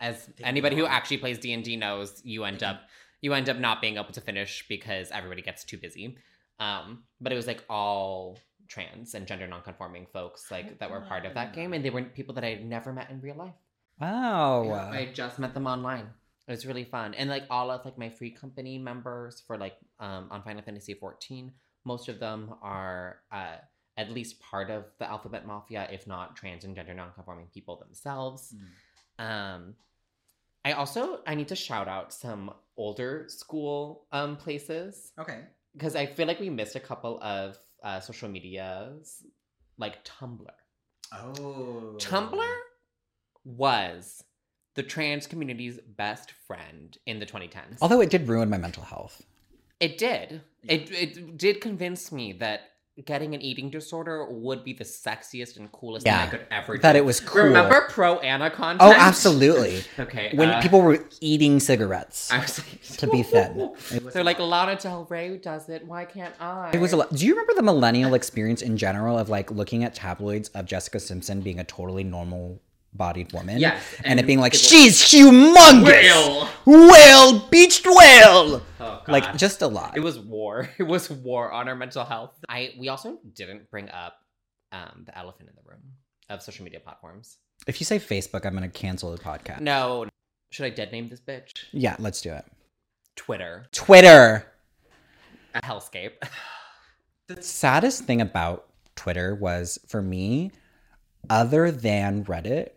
[0.00, 2.80] as They anybody who actually plays D and D knows, you end up
[3.20, 6.16] you end up not being able to finish because everybody gets too busy.
[6.60, 11.24] Um, but it was like all trans and gender nonconforming folks like that were part
[11.24, 13.54] of that game, and they were people that I had never met in real life.
[14.00, 14.64] Wow.
[14.64, 16.08] Yeah, I just met them online.
[16.48, 19.76] It was really fun, and like all of like my free company members for like
[20.00, 21.52] um on Final Fantasy 14,
[21.84, 23.56] most of them are uh
[23.98, 28.54] at least part of the Alphabet Mafia, if not trans and gender nonconforming people themselves.
[29.18, 29.74] Um,
[30.64, 35.40] I also I need to shout out some older school um places Okay.
[35.74, 39.22] because I feel like we missed a couple of uh, social medias
[39.78, 40.46] like Tumblr.
[41.12, 41.96] Oh.
[41.98, 42.54] Tumblr
[43.44, 44.22] was
[44.78, 47.78] the trans community's best friend in the 2010s.
[47.82, 49.24] Although it did ruin my mental health.
[49.80, 50.40] It did.
[50.62, 52.60] It it did convince me that
[53.04, 56.18] getting an eating disorder would be the sexiest and coolest Yeah.
[56.18, 56.82] thing I could ever do.
[56.82, 57.42] That it was cool.
[57.42, 58.82] Remember pro Anna content?
[58.82, 59.82] Oh, absolutely.
[59.98, 60.30] Okay.
[60.34, 63.52] when uh, people were eating cigarettes I was like, to be thin.
[63.92, 65.84] It was, They're like Lana Del Rey does it.
[65.86, 66.70] Why can't I?
[66.72, 67.12] it was a lot.
[67.12, 71.00] Do you remember the millennial experience in general of like looking at tabloids of Jessica
[71.00, 72.60] Simpson being a totally normal
[72.92, 73.58] bodied woman?
[73.58, 75.84] Yes, And, it being like, she's humongous.
[75.84, 76.48] Whale.
[76.66, 78.62] Whale, beached whale.
[78.80, 79.96] Oh, Like just a lot.
[79.96, 80.68] it was war.
[80.78, 82.34] It was war on our mental health.
[82.48, 84.14] I we also didn't bring up
[84.72, 85.80] um the elephant in the room
[86.28, 87.38] of social media platforms.
[87.66, 89.60] if you say Facebook, I'm gonna cancel the podcast.
[89.60, 90.06] No.
[90.50, 91.52] Should I dead name this bitch?
[91.72, 92.44] Yeah, let's do it.
[93.16, 93.66] Twitter.
[93.72, 94.46] Twitter.
[95.54, 96.12] A hellscape.
[97.28, 100.50] The saddest thing about Twitter was for me,
[101.28, 102.70] other than Reddit,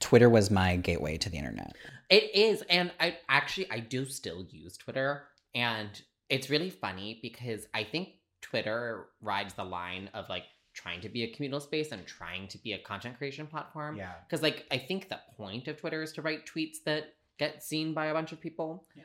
[0.00, 1.76] Twitter was my gateway to the internet.
[2.08, 5.88] It is, and I actually I do still use Twitter, and
[6.28, 8.10] it's really funny because I think
[8.40, 12.58] Twitter rides the line of like trying to be a communal space and trying to
[12.58, 13.96] be a content creation platform.
[13.96, 14.12] Yeah.
[14.26, 17.92] Because like I think the point of Twitter is to write tweets that get seen
[17.92, 18.86] by a bunch of people.
[18.94, 19.04] Yeah.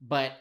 [0.00, 0.32] But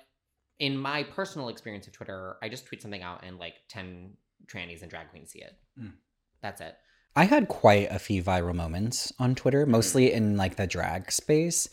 [0.60, 4.12] in my personal experience of Twitter, I just tweet something out and like ten
[4.47, 5.58] trannies and drag queens see it.
[5.80, 5.93] Mm.
[6.41, 6.76] That's it.
[7.15, 11.67] I had quite a few viral moments on Twitter, mostly in like the drag space.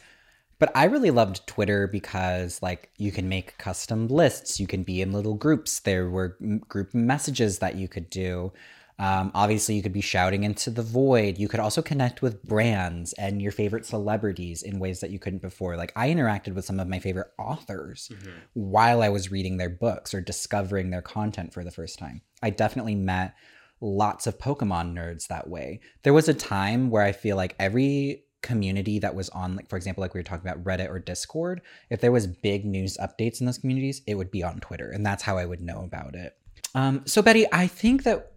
[0.58, 5.00] But I really loved Twitter because like you can make custom lists, you can be
[5.00, 5.78] in little groups.
[5.80, 8.52] There were group messages that you could do.
[9.00, 11.38] Um, obviously, you could be shouting into the void.
[11.38, 15.40] You could also connect with brands and your favorite celebrities in ways that you couldn't
[15.40, 15.76] before.
[15.76, 18.10] Like I interacted with some of my favorite authors
[18.54, 22.22] while I was reading their books or discovering their content for the first time.
[22.42, 23.36] I definitely met
[23.80, 25.80] lots of Pokemon nerds that way.
[26.02, 29.76] There was a time where I feel like every community that was on like for
[29.76, 31.60] example like we were talking about Reddit or Discord,
[31.90, 35.04] if there was big news updates in those communities, it would be on Twitter and
[35.04, 36.36] that's how I would know about it.
[36.74, 38.32] Um so Betti, I think that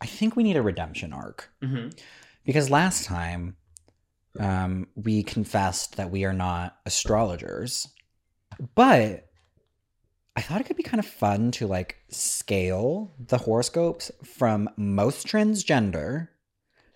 [0.00, 1.88] I think we need a redemption arc Mm-hmm.
[2.44, 3.56] because last time
[4.38, 7.88] um, we confessed that we are not astrologers
[8.74, 9.27] but
[10.38, 15.26] i thought it could be kind of fun to like scale the horoscopes from most
[15.26, 16.28] transgender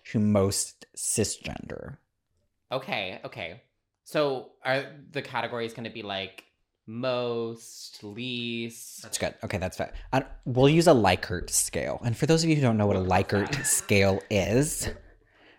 [0.05, 1.97] to most cisgender
[2.73, 3.61] Okay, okay.
[4.03, 6.43] So are the categories going to be like
[6.87, 9.03] most, least?
[9.03, 9.91] that's good okay that's fine.
[10.11, 12.87] I, uh, we'll use a likert scale and for those of you who don't know
[12.87, 14.89] what a likert scale is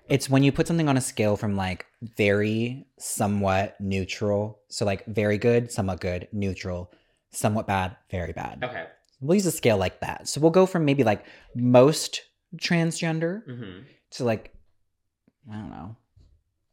[0.07, 5.07] it's when you put something on a scale from like very somewhat neutral so like
[5.07, 6.91] very good somewhat good neutral
[7.37, 8.87] somewhat bad very bad Okay.
[9.21, 12.23] we'll use a scale like that so we'll go from maybe like most
[12.57, 13.81] transgender Mm-hmm.
[14.13, 14.53] to like
[15.51, 15.97] i don't know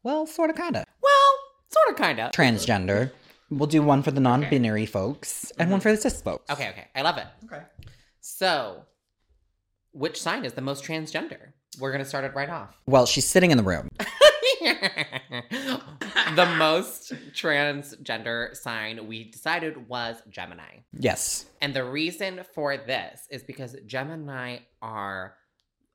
[0.02, 1.32] well sort of kind of Well,
[1.70, 2.30] sort of, kind of.
[2.32, 3.10] transgender
[3.50, 5.82] we'll do one for the non-binary folks and one Mhm.
[5.82, 6.86] for the cis folks Okay, okay.
[6.94, 7.26] I love it.
[7.44, 7.62] okay
[8.20, 8.84] So,
[9.92, 11.52] which sign is the most transgender?
[11.78, 12.76] We're going to start it right off.
[12.86, 13.88] well she's sitting in the room
[16.36, 20.78] the most transgender sign we decided was Gemini.
[20.98, 25.34] yes And the reason for this is because Gemini are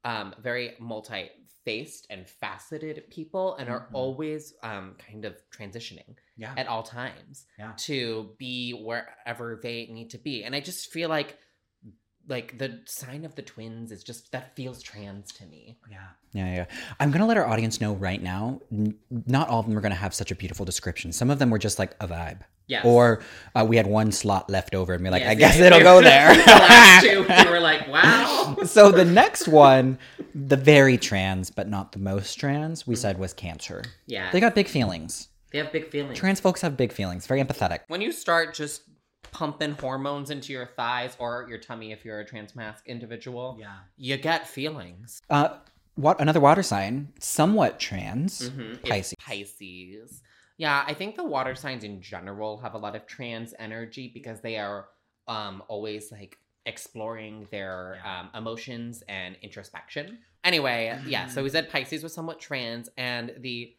[0.03, 1.29] um, very multi
[1.65, 3.93] faced and faceted people and are Mhm.
[3.93, 7.73] always um, kind of transitioning yeah at all times Yeah.
[7.87, 10.43] to be wherever they need to be.
[10.45, 11.37] And I just feel like
[12.27, 15.77] like the sign of the twins is just that feels trans to me.
[15.89, 15.97] Yeah.
[16.33, 16.65] Yeah, yeah.
[16.99, 19.81] I'm going to let our audience know right now, n- not all of them are
[19.81, 21.11] going to have such a beautiful description.
[21.11, 22.41] Some of them were just like a vibe.
[22.67, 22.83] Yes.
[22.85, 23.21] Or
[23.55, 25.77] uh, we had one slot left over and we're like, Yes, I guess yeah, it'll
[25.79, 26.33] we- go there.
[26.35, 28.57] the last two, we were like, wow.
[28.65, 29.97] so the next one,
[30.35, 33.83] the very trans, but not the most trans, we said was cancer.
[34.05, 34.29] Yeah.
[34.31, 35.29] They got big feelings.
[35.51, 36.19] They have big feelings.
[36.19, 37.79] Trans folks have big feelings, very empathetic.
[37.87, 38.81] when you start just
[39.31, 43.77] pumping hormones into your thighs or your tummy if you're a trans mask individual, Yeah.
[43.97, 45.21] you get feelings.
[45.29, 45.57] Uh,
[45.95, 48.73] what another water sign, somewhat trans, Mhm.
[48.79, 49.15] It's Pisces.
[49.19, 50.21] Pisces.
[50.57, 54.41] Yeah, I think the water signs in general have a lot of trans energy because
[54.41, 54.89] they are
[55.27, 58.19] um always like exploring their Yeah.
[58.21, 60.19] um, emotions and introspection.
[60.43, 63.76] Anyway, yeah, so we said Pisces was somewhat trans, and the well,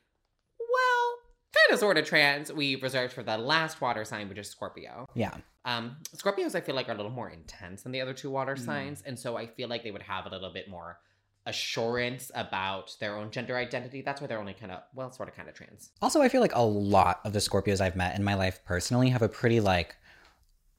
[1.66, 5.06] kind of sort of trans we reserved for the last water sign, which is Scorpio.
[5.14, 5.34] Yeah.
[5.64, 8.54] Um, Scorpios, I feel like, are a little more intense than the other two water
[8.54, 8.64] Mm.
[8.64, 10.98] signs, and so I feel like they would have a little bit more
[11.46, 14.02] assurance about their own gender identity.
[14.02, 15.90] That's why they're only kind of, well, sort of, kind of trans.
[16.02, 19.08] Also, I feel like a lot of the Scorpios I've met in my life personally
[19.10, 19.96] have a pretty like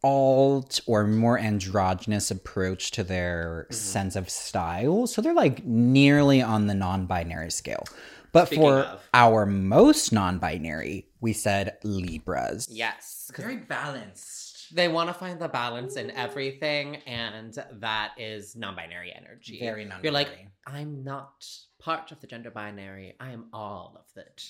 [0.04, 3.74] alt or more androgynous approach to their Mhm.
[3.74, 5.08] sense of style.
[5.08, 7.84] So they're like nearly on the non binary scale.
[8.32, 9.10] But Speaking for of.
[9.13, 12.68] our most non binary, we said Libras.
[12.70, 13.32] Yes.
[13.36, 14.74] Very balanced.
[14.76, 19.60] They want to find the balance in everything, and that is non binary energy.
[19.60, 20.04] Very non binary.
[20.04, 21.46] You're like, I'm not
[21.80, 23.15] part of the gender binary.
[23.20, 24.44] I am all of it.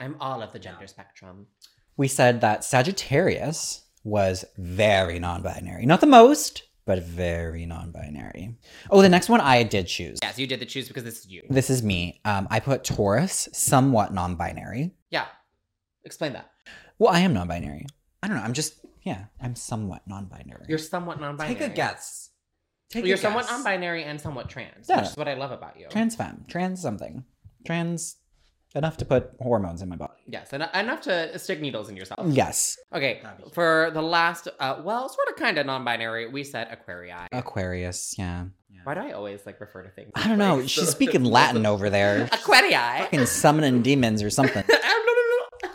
[0.00, 0.86] I'm all of the gender Yeah.
[0.86, 1.46] spectrum.
[1.96, 5.84] we said that Sagittarius was very non binary.
[5.86, 8.56] Not the most, but very non binary.
[8.90, 10.18] Oh, the next one I did choose.
[10.24, 11.42] Yes, you did the choose because this is you.
[11.48, 12.20] This is me.
[12.24, 14.90] Um, I put Taurus, somewhat non binary.
[15.08, 15.26] Yeah.
[16.04, 16.50] Explain that.
[16.98, 17.86] Well, I am non binary.
[18.24, 18.42] I don't know.
[18.42, 18.74] I'm just,
[19.04, 20.64] yeah, I'm somewhat non binary.
[20.68, 21.60] You're somewhat non binary.
[21.60, 22.30] Take a guess.
[22.90, 23.08] Take a guess.
[23.08, 25.02] You're somewhat non binary and somewhat trans, Yeah.
[25.02, 25.86] which is what I love about you.
[25.90, 26.44] Trans femme.
[26.48, 27.22] Trans something.
[27.64, 28.16] Trans
[28.74, 30.12] enough to put hormones in my body.
[30.26, 32.24] yes, and enough to stick needles in yourself.
[32.28, 32.78] Yes.
[32.94, 33.20] Okay,
[33.52, 37.26] for the last, uh, well, sort of kind of non binary, we said Aquarii.
[37.32, 38.44] Aquarius, yeah.
[38.84, 40.10] Why do I always like refer to things?
[40.14, 40.66] I don't know.
[40.66, 42.26] She's speaking Latin over there.
[42.28, 42.98] Aquarii.
[43.00, 44.64] Fucking summoning demons or something.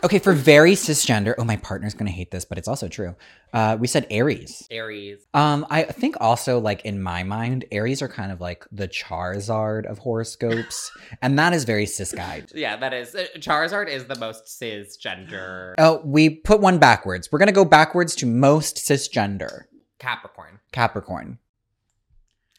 [0.06, 1.34] Okay, for very cisgender.
[1.36, 3.16] Oh, my partner's gonna hate this, but it's also true.
[3.52, 4.64] Uh, we said Aries.
[4.70, 5.18] Aries.
[5.34, 9.84] Um, I think also like in my mind, Aries are kind of like the Charizard
[9.84, 10.92] of horoscopes,
[11.22, 12.44] and that is very cis guy.
[12.54, 13.16] Yeah, that is.
[13.16, 17.32] uh, Charizard is the most cisgender Oh, we put one backwards.
[17.32, 19.62] We're gonna go backwards to most cisgender.
[19.98, 20.60] Capricorn.
[20.70, 21.40] Capricorn.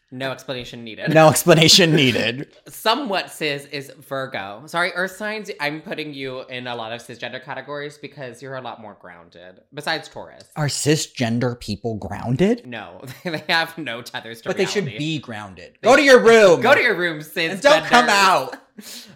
[0.09, 1.13] No explanation needed.
[1.13, 2.55] No explanation needed.
[2.67, 4.63] Somewhat cis is Virgo.
[4.65, 5.51] Sorry, Earth signs.
[5.59, 9.59] I'm putting you in a lot of cisgender categories because you're a lot more grounded.
[9.73, 10.45] Besides Taurus.
[10.55, 12.65] Are cisgender people grounded?
[12.65, 15.77] No, they have no tethers to But they should be grounded.
[15.81, 16.61] Go to your room.
[16.61, 17.53] Go to your room, cis.
[17.53, 18.55] and don't come out.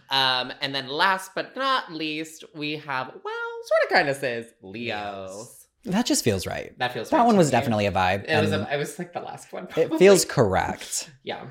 [0.09, 4.47] Um, and then last but not least, we have well, sort of kind of cis
[4.63, 5.45] Leo.
[5.85, 6.77] That just feels right.
[6.79, 7.51] That feels That right one was me.
[7.51, 8.25] definitely a vibe.
[8.29, 8.51] It was.
[8.51, 9.67] A, it was like the last one.
[9.75, 11.09] it feels correct.
[11.23, 11.45] Yeah.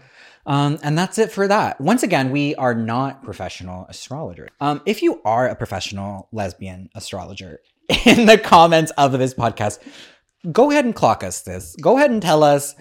[0.46, 1.80] Um, and that's it for that.
[1.80, 4.48] Once again, we are not professional astrologers.
[4.60, 7.60] Um, if you are a professional lesbian astrologer,
[8.06, 9.80] in the comments of this podcast,
[10.50, 11.76] go ahead and clock us this.
[11.80, 12.74] Go ahead and tell us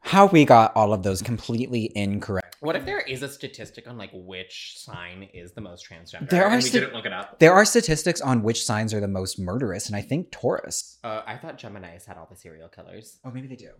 [0.00, 2.56] how we got all of those completely incorrect.
[2.60, 6.28] What if there is a statistic on like which sign is the most transgender?
[6.28, 7.38] There and are sta- didn't look it up.
[7.38, 10.98] There are statistics on which signs are the most murderous, and I think Taurus.
[11.02, 13.18] Uh, I thought Gemini's had all the serial killers.
[13.24, 13.70] Oh, maybe they do.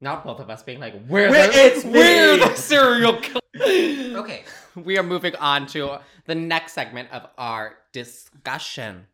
[0.00, 3.38] Not both of us being like, we're Wait, the, it's we're me!" the serial killer.
[4.12, 4.44] Okay.
[4.74, 9.06] we are moving on to the next segment of our discussion.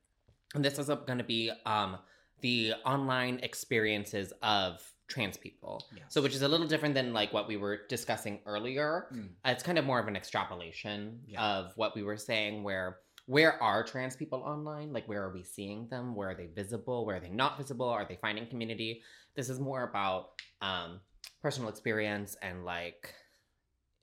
[0.55, 1.99] And this is going to be um,
[2.41, 5.85] the online experiences of trans people.
[5.97, 6.05] Yes.
[6.11, 9.07] So, which is a little different than like what we were discussing earlier.
[9.13, 9.31] Mm.
[9.45, 11.43] Uh, It's kind of more of an extrapolation Yeah.
[11.43, 14.91] of what we were saying, where where are trans people online?
[14.95, 16.15] Like, where are we seeing them?
[16.15, 17.05] Where are they visible?
[17.05, 17.87] Where are they not visible?
[17.87, 19.03] Are they finding community?
[19.35, 20.31] This is more about
[20.63, 21.01] um,
[21.43, 23.13] personal experience and like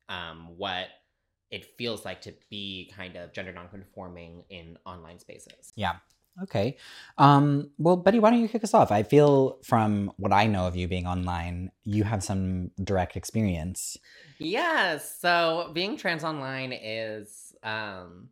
[0.10, 0.90] um, what
[1.50, 5.72] it feels like to be kind of gender nonconforming in online spaces.
[5.76, 5.96] Yeah.
[6.44, 6.78] Okay.
[7.18, 8.92] Um, well, Betti, why don't you kick us off?
[8.92, 13.98] I feel from what I know of you being online, you have some direct experience.
[14.38, 15.18] Yes.
[15.20, 18.30] So being trans online is um,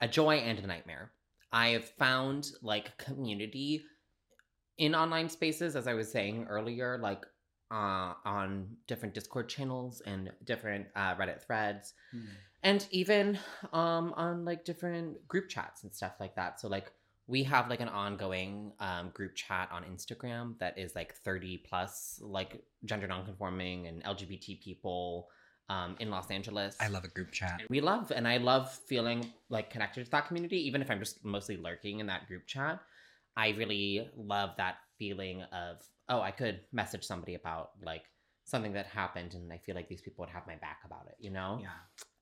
[0.00, 1.12] a joy and a nightmare.
[1.52, 3.84] I have found like community
[4.78, 7.26] in online spaces, as I was saying earlier, like
[7.70, 11.94] uh, on different Discord channels and different uh, Reddit threads,
[12.62, 13.38] and even
[13.72, 16.60] um, on like different group chats and stuff like that.
[16.60, 16.92] So like
[17.28, 22.18] we have like an ongoing um, group chat on Instagram that is like 30 plus
[22.22, 25.28] like gender nonconforming and LGBT people
[25.68, 26.74] um, in Los Angeles.
[26.80, 27.60] I love a group chat.
[27.60, 30.98] And we love and I love feeling like connected to that community, even if I'm
[30.98, 32.80] just mostly lurking in that group chat.
[33.36, 38.04] I really love that feeling of oh, I could message somebody about like
[38.48, 41.16] something that happened, and I feel like these people would have my back about it,
[41.18, 41.60] you know.
[41.62, 41.70] Yeah.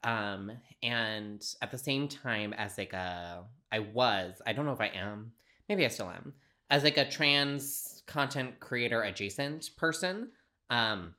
[0.02, 4.80] Um, and at the same time, as like a, I was, I don't know if
[4.80, 5.32] I am,
[5.68, 6.34] maybe I still am,
[6.70, 10.30] as like a trans content creator adjacent person.
[10.70, 11.14] Um,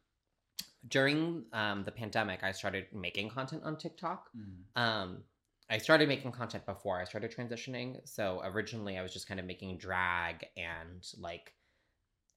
[0.90, 4.30] during um the pandemic, I started making content on TikTok.
[4.76, 5.24] Um,
[5.70, 8.00] I started making content before I started transitioning.
[8.06, 11.54] So originally, I was just kind of making drag and like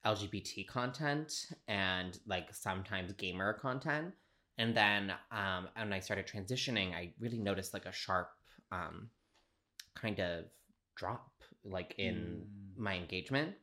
[0.05, 4.13] LGBT content and like sometimes gamer content.
[4.57, 8.29] And then um, when I started transitioning, I really noticed like a sharp
[8.71, 9.09] um,
[9.95, 10.45] kind of
[10.95, 11.31] drop
[11.63, 12.75] like in Mm.
[12.75, 13.55] my engagement.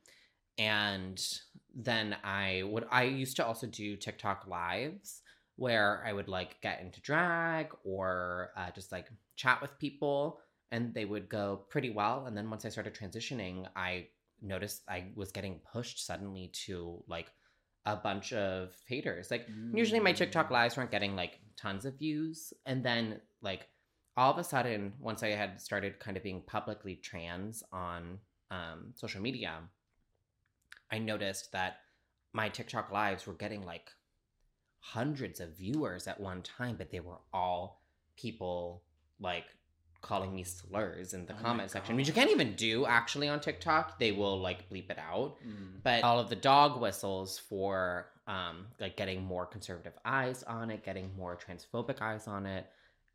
[0.59, 1.20] And
[1.74, 5.22] then I would I used to also do TikTok lives
[5.57, 10.95] where I would like get into drag or uh, just like chat with people and
[10.95, 12.26] they would go pretty well.
[12.26, 14.09] And then once I started transitioning, I
[14.43, 17.30] noticed I was getting pushed suddenly to like
[17.86, 19.30] a bunch of haters.
[19.30, 20.53] Like usually my TikTok Mm.
[20.53, 23.68] lives weren't getting like tons of views, and then like
[24.16, 28.18] all of a sudden, once I had started kind of being publicly trans on
[28.51, 29.61] um, social media,
[30.91, 31.78] I noticed that
[32.32, 33.91] my TikTok lives were getting like
[34.80, 37.82] hundreds of viewers at one time, but they were all
[38.16, 38.82] people
[39.20, 39.47] like
[40.09, 43.40] calling me slurs in the Oh comment section, which you can't even do actually on
[43.40, 43.98] TikTok.
[43.98, 45.36] They will like bleep it out.
[45.46, 45.82] Mm.
[45.84, 50.84] But all of the dog whistles for um like getting more conservative eyes on it,
[50.84, 52.66] getting more transphobic eyes on it.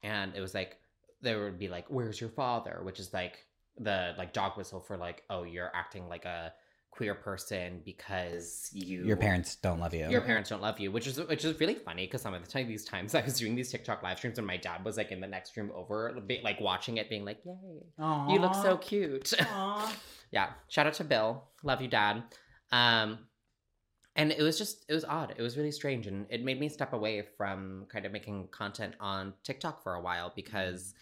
[0.03, 0.77] And it was like
[1.21, 2.79] there would be like, Where's your father?
[2.83, 3.39] Which is like
[3.79, 6.53] the like dog whistle for like, oh, you're acting like a
[6.93, 10.07] queer person because you Your parents don't love you.
[10.11, 12.51] your parents don't love you, which is which is really funny because some of the
[12.51, 15.11] time these times I was doing these TikTok live streams and my dad was like
[15.11, 17.83] in the next room over, like watching it, being like, "Yay,
[18.29, 19.33] you look so cute."
[20.31, 22.23] yeah, shout out to Bill, love you, Dad.
[22.71, 23.19] Um,
[24.15, 25.33] and it was just it was odd.
[25.35, 28.93] It was really strange, and it made me step away from kind of making content
[28.99, 30.93] on TikTok for a while because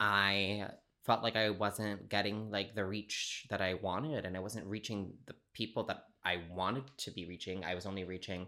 [0.00, 0.66] I
[1.08, 5.14] felt like I wasn't getting like the reach that I wanted and I wasn't reaching
[5.26, 7.64] the people that I wanted to be reaching.
[7.64, 8.46] I was only reaching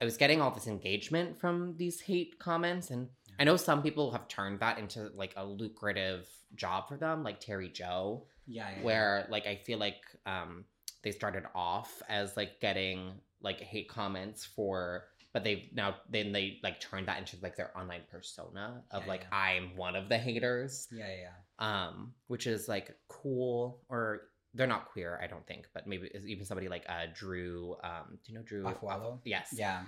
[0.00, 3.08] I was getting all this engagement from these hate comments and
[3.38, 7.38] I know some people have turned that into like a lucrative job for them like
[7.38, 10.64] Terry Joe yeah, yeah, where like I feel like um
[11.02, 16.60] they started off as like getting like hate comments for but they've now then they
[16.62, 19.38] like turned that into like their online persona of Yeah, like yeah.
[19.38, 21.43] I'm one of the haters yeah, yeah, yeah.
[21.58, 24.22] Um which is like cool or
[24.54, 28.32] they're not queer I don't think but maybe even somebody like uh Drew um do
[28.32, 29.18] you know Drew Afualo?
[29.24, 29.82] yes Yeah.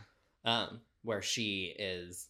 [0.45, 2.29] um, where she is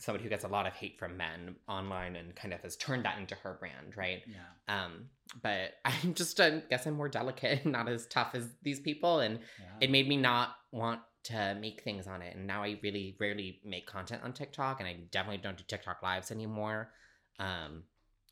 [0.00, 3.04] somebody who gets a lot of hate from men online and kind of has turned
[3.04, 4.22] that into her brand, right?
[4.26, 4.82] Yeah.
[4.82, 5.06] Um,
[5.42, 9.20] but I'm just, I guess I'm more delicate and not as tough as these people,
[9.20, 9.66] and yeah.
[9.80, 12.34] it made me not want to make things on it.
[12.34, 16.02] And now I really rarely make content on TikTok, and I definitely don't do TikTok
[16.02, 16.90] lives anymore.
[17.38, 17.84] Um,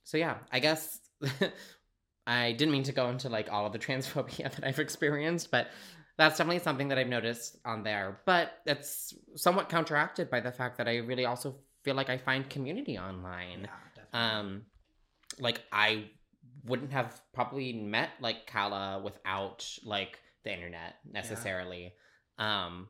[0.05, 1.01] so yeah, I guess
[2.27, 5.69] I didn't mean to go into like all of the transphobia that I've experienced, but
[6.17, 8.21] that's definitely something that I've noticed on there.
[8.25, 12.49] But it's somewhat counteracted by the fact that I really also feel like I find
[12.49, 13.63] community online.
[13.63, 14.39] yeah, definitely.
[14.39, 14.63] Um,
[15.41, 16.11] like I
[16.65, 21.95] wouldn't have probably met like Calla without like the internet necessarily.
[22.39, 22.89] Um,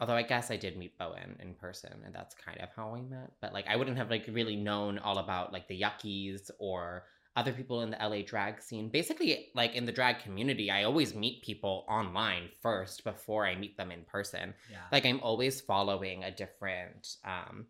[0.00, 3.02] although I guess I did meet Bowen in person, and that's kind of how we
[3.02, 3.32] met.
[3.40, 7.04] But like I wouldn't have like really known all about like the Yuckies or
[7.36, 8.88] other people in the LA drag scene.
[8.88, 13.76] Basically, like in the drag community, I always meet people online first before I meet
[13.76, 14.78] them in person yeah.
[14.92, 17.66] like i'm always following a different um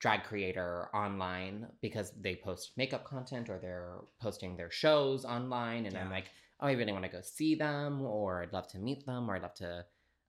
[0.00, 5.96] drag creator online because they post makeup content or they're posting their shows online and
[5.96, 6.30] i'm like
[6.60, 9.36] oh i really want to go see them or i'd love to meet them or
[9.36, 9.84] i'd love to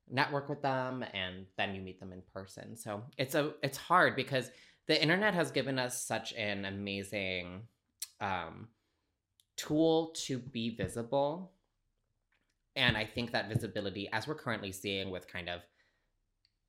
[0.10, 2.76] network with them and then you meet them in person.
[2.76, 4.52] So it's a it's hard because
[4.88, 7.64] the internet has given us such an amazing
[8.22, 8.68] um
[9.56, 11.52] tool to be visible.
[12.76, 15.62] And i think that visibility as we're currently seeing with kind of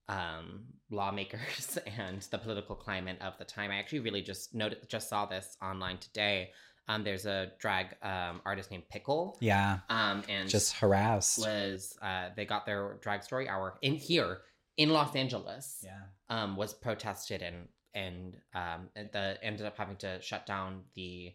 [0.09, 5.09] um lawmakers and the political climate of the time i actually really just noted just
[5.09, 6.51] saw this online today
[6.89, 9.79] um there's a drag um artist named pickle yeah.
[9.91, 11.39] um and Just harassed.
[11.39, 14.41] was uh they got their drag story hour in here
[14.77, 16.01] in los angeles Yeah.
[16.29, 21.33] um, was protested and and um, and the ended up having to shut down the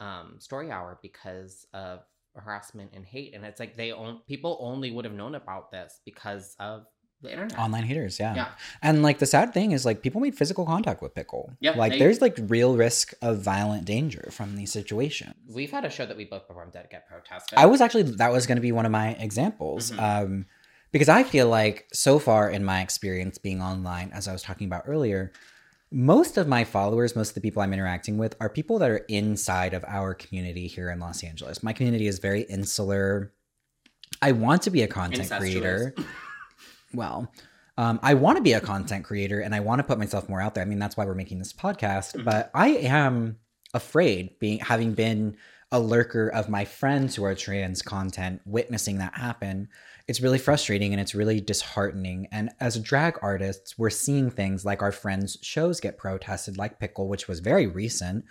[0.00, 2.00] um, story hour because of
[2.34, 3.32] harassment and hate.
[3.34, 6.86] And it's like they own people only would have known about this because of
[7.22, 7.58] the internet.
[7.58, 8.34] Online haters, yeah.
[8.34, 8.48] Yeah.
[8.82, 11.52] And like the sad thing is like people made physical contact with Pickle.
[11.60, 15.34] Yeah, Like they- there's like real risk of violent danger from these situations.
[15.52, 17.58] We've had a show that we both performed that get protested.
[17.58, 19.90] I was actually that was going to be one of my examples.
[19.90, 19.98] Mhm.
[20.24, 20.46] Um
[20.92, 24.66] because I feel like so far in my experience being online as I was talking
[24.66, 25.30] about earlier,
[25.92, 29.04] most of my followers, most of the people I'm interacting with are people that are
[29.08, 31.62] inside of our community here in Los Angeles.
[31.62, 33.32] My community is very insular.
[34.22, 35.50] I want to be a content Incestuous.
[35.52, 35.94] creator.
[36.94, 37.32] well,
[37.76, 40.40] um, I want to be a content creator and I want to put myself more
[40.40, 40.62] out there.
[40.62, 42.14] I mean, that's why we're making this podcast.
[42.14, 42.24] Mhm.
[42.24, 43.38] But I am
[43.72, 45.36] afraid, being having been
[45.72, 49.68] a lurker of my friends who are trans content, witnessing that happen.
[50.08, 52.26] It's really frustrating and it's really disheartening.
[52.32, 57.08] And as drag artists, we're seeing things like our friends' shows get protested, like Pickle,
[57.08, 58.24] which was very recent.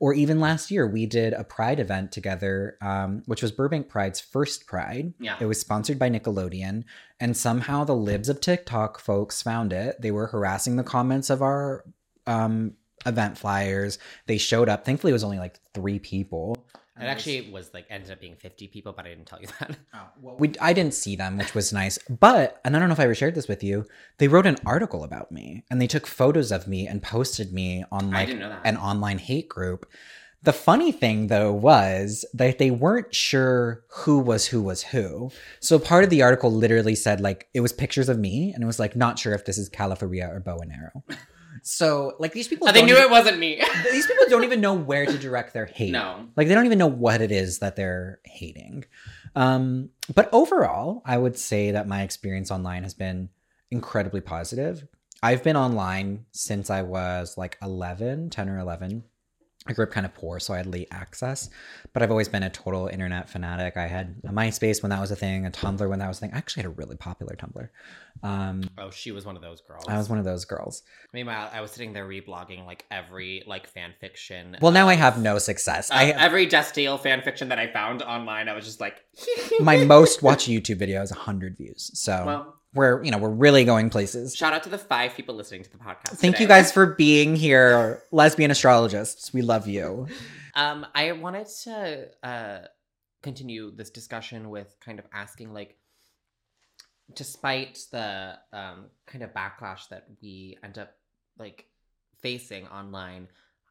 [0.00, 4.20] Or even last year, we did a Pride event together, um, which was Burbank Pride's
[4.20, 5.14] first Pride.
[5.18, 5.36] yeah.
[5.40, 6.84] It was sponsored by Nickelodeon,
[7.20, 10.00] and somehow the libs of TikTok folks found it.
[10.00, 11.84] They were harassing the comments of our
[12.26, 12.74] um,
[13.06, 13.98] event flyers.
[14.26, 14.84] They showed up.
[14.84, 16.53] Thankfully, it was only like three people.
[17.00, 19.76] It actually was like ended up being 50 people, but I didn't tell you that.
[19.92, 21.98] Oh, well, we I didn't see them, which was nice.
[22.08, 23.84] But and I don't know if I ever shared this with you.
[24.18, 27.84] They wrote an article about me, and they took photos of me and posted me
[27.90, 28.60] on like didn't know that.
[28.64, 29.86] an online hate group.
[30.44, 35.30] The funny thing though was that they weren't sure who was who was who.
[35.60, 38.66] So part of the article literally said like it was pictures of me, and it
[38.66, 41.02] was like not sure if this is Calla Faeria or bow and arrow.
[41.66, 43.60] So like these people, Oh, they knew even- it wasn't me.
[43.90, 45.92] these people don't even know where to direct their hate.
[45.92, 46.28] no.
[46.36, 48.84] Like they don't even know what it is that they're hating.
[49.34, 53.30] Um, but overall, I would say that my experience online has been
[53.70, 54.86] incredibly positive.
[55.22, 59.04] I've been online since I was like 11, 10 or 11.
[59.66, 61.48] I grew up kind of poor, so I had late access,
[61.94, 63.78] but I've always been a total internet fanatic.
[63.78, 66.20] I had a MySpace when that was a thing, a Tumblr when that was a
[66.20, 66.32] thing.
[66.34, 67.68] I actually had a really popular Tumblr.
[68.22, 69.86] Um, Oh, she was one of those girls.
[69.88, 70.82] I was one of those girls.
[71.14, 74.58] Meanwhile, I was sitting there reblogging like every like fan fiction.
[74.60, 75.90] Well, now I have no success.
[75.90, 79.02] uh, I every Destiel fan fiction that I found online, I was just like,
[79.60, 81.90] my most watched YouTube video is 100 views.
[81.94, 85.34] So Well, we're you know we're really going places shout out to the five people
[85.34, 86.16] listening to the podcast.
[86.18, 90.06] thank you guys for being here lesbian astrologists we love you
[90.56, 92.58] Um, I wanted to uh
[93.22, 95.76] continue this discussion with kind of asking like
[97.14, 100.92] despite the um kind of backlash that we end up
[101.38, 101.66] like
[102.22, 103.28] facing online,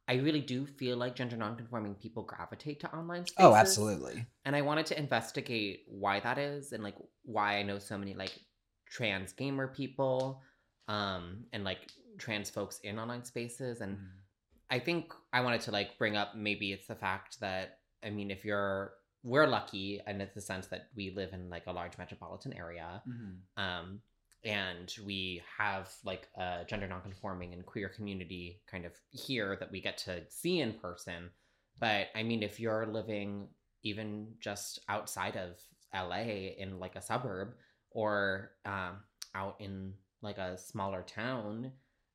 [0.07, 3.35] I really do feel like gender nonconforming people gravitate to online spaces.
[3.39, 7.79] oh absolutely And I wanted to investigate why that is and like why I know
[7.79, 8.33] so many like
[8.93, 10.41] trans gamer people
[10.87, 13.97] um and like trans folks in online spaces and
[14.69, 18.29] I think I wanted to like bring up maybe it's the fact that I mean
[18.31, 21.97] if you're we're lucky and it's the sense that we live in like a large
[21.97, 23.01] metropolitan area
[23.57, 23.99] um
[24.45, 29.79] and we have like a gender nonconforming and queer community kind of here that we
[29.79, 31.29] get to see in person.
[31.79, 33.47] But I mean if you're living
[33.83, 35.59] even just outside of
[35.93, 37.53] LA in like a suburb
[37.93, 38.97] or um
[39.35, 41.71] out in like a smaller town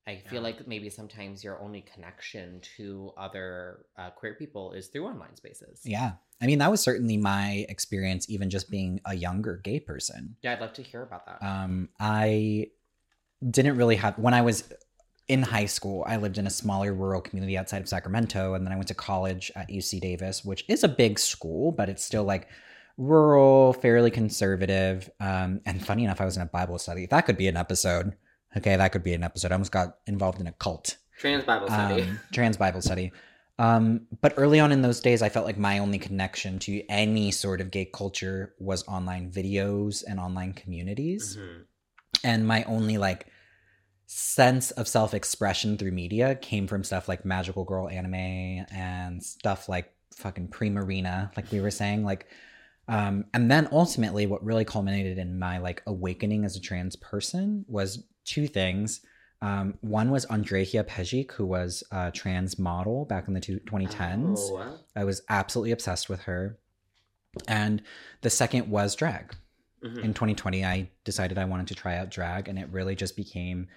[0.07, 0.49] I feel Yeah.
[0.49, 5.83] like maybe sometimes your only connection to other uh, queer people is through online spaces.
[5.85, 10.37] yeah i mean that was certainly my experience even just being a younger gay person
[10.43, 11.43] Yeah, I'd love to hear about that.
[11.47, 12.69] um i
[13.51, 14.65] didn't really have when i was
[15.29, 18.73] in high school i lived in a smaller rural community outside of sacramento and then
[18.73, 22.25] i went to college at uc davis which is a big school but it's still
[22.25, 22.49] like
[22.99, 27.07] rural fairly conservative um, and funny enough i was in a bible study.
[27.07, 28.15] That could be an episode.
[28.57, 29.53] Okay that could be an episode.
[29.53, 30.97] I almost got involved in a cult.
[31.19, 32.03] Trans Bible study.
[32.03, 33.13] um, trans bible study.
[33.61, 37.31] Um, but early on in those days i felt like my only connection to any
[37.31, 41.37] sort of gay culture was online videos and online communities.
[41.41, 41.65] Mhm.
[42.25, 43.27] and my only like
[44.07, 48.15] sense of self-expression through media came from stuff like magical girl anime
[48.73, 52.03] and stuff like fucking pre-marina like we were saying.
[52.05, 52.27] Like
[52.89, 57.65] um and then ultimately what really culminated in my like awakening as a trans person
[57.69, 59.01] was two things.
[59.43, 64.39] Um one was andreja pejic who was a trans model back in the two- 2010s
[64.41, 66.59] Oh, i was absolutely obsessed with her.
[67.47, 67.83] And
[68.23, 69.35] the second was drag.
[69.85, 70.03] Mhm.
[70.07, 73.69] in 2020 i decided i wanted to try out drag and it really just became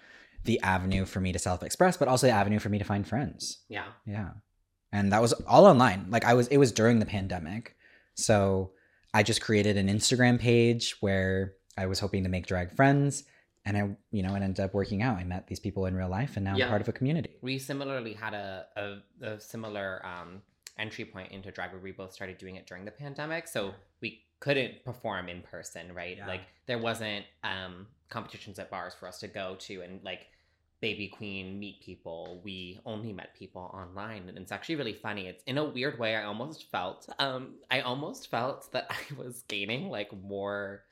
[0.46, 3.60] the avenue for me to self-express but also the avenue for me to find friends.
[3.70, 3.86] Yeah.
[4.08, 4.30] yeah.
[4.92, 6.08] And that was all online.
[6.10, 7.76] Like i was it was during the pandemic.
[8.16, 8.72] So
[9.14, 13.24] i just created an instagram page where i was hoping to make drag friends
[13.66, 16.10] and i you know it ended up working out i met these people in real
[16.10, 16.66] life and now Yeah.
[16.66, 20.42] i'm part of a community We similarly had a, a, a similar um,
[20.78, 23.48] entry point into drag where we both started doing it during the pandemic.
[23.48, 26.18] So we couldn't perform in person, right?
[26.18, 26.26] Yeah.
[26.26, 30.22] Like there wasn't um, competitions at bars for us to go to and like
[30.82, 32.42] baby queen meet people.
[32.44, 34.28] We only met people online.
[34.28, 35.28] And it's actually really funny.
[35.28, 39.44] It's in a weird way, I almost felt um I almost felt that I was
[39.48, 40.84] gaining like more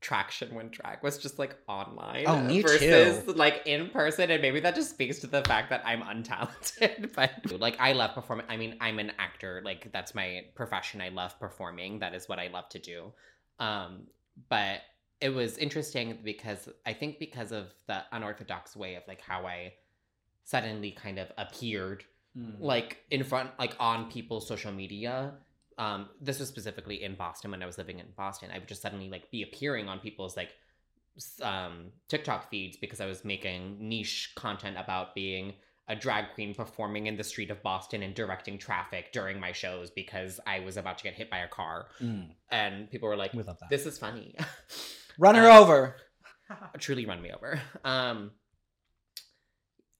[0.00, 3.32] traction when drag was just like online Oh, me versus too.
[3.32, 7.30] like in person and maybe that just speaks to the fact that i'm untalented but
[7.58, 11.38] like i love performing i mean i'm an actor like that's my profession i love
[11.40, 13.14] performing that is what i love to do
[13.60, 14.02] um
[14.50, 14.80] but
[15.24, 19.72] it was interesting because i think because of the unorthodox way of like how i
[20.44, 22.04] suddenly kind of appeared
[22.58, 25.32] like in front like on people's social media
[25.78, 28.50] um this was specifically in boston when i was living in boston.
[28.52, 30.50] I would just suddenly like be appearing on people's like
[31.42, 35.54] um tiktok feeds because i was making niche content about being
[35.86, 39.90] a drag queen performing in the street of boston and directing traffic during my shows
[39.90, 41.86] because i was about to get hit by a car.
[42.02, 43.70] Mm, and people were like we love that.
[43.70, 44.34] This is funny
[45.18, 45.96] run her uh, over
[46.78, 47.60] truly run me over.
[47.84, 48.32] Um,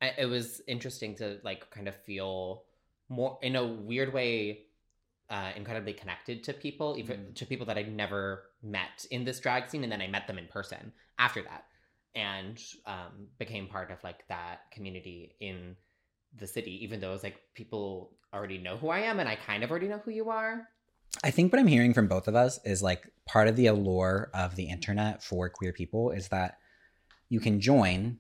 [0.01, 2.65] I, it was interesting to like kind of feel
[3.09, 4.61] more in a weird way.
[5.31, 7.35] uh, incredibly connected to people, even Mm.
[7.35, 10.39] to people that I'd never met in this drag scene, and then I met them
[10.39, 11.65] in person after that,
[12.15, 15.77] and um, became part of like that community in
[16.37, 16.85] the city.
[16.85, 19.89] Even though it's like people already know who I am, and I kind of already
[19.89, 20.69] know who you are.
[21.23, 24.31] I think what I'm hearing from both of us is like part of the allure
[24.35, 26.59] of the internet for queer people is that
[27.29, 28.19] you can join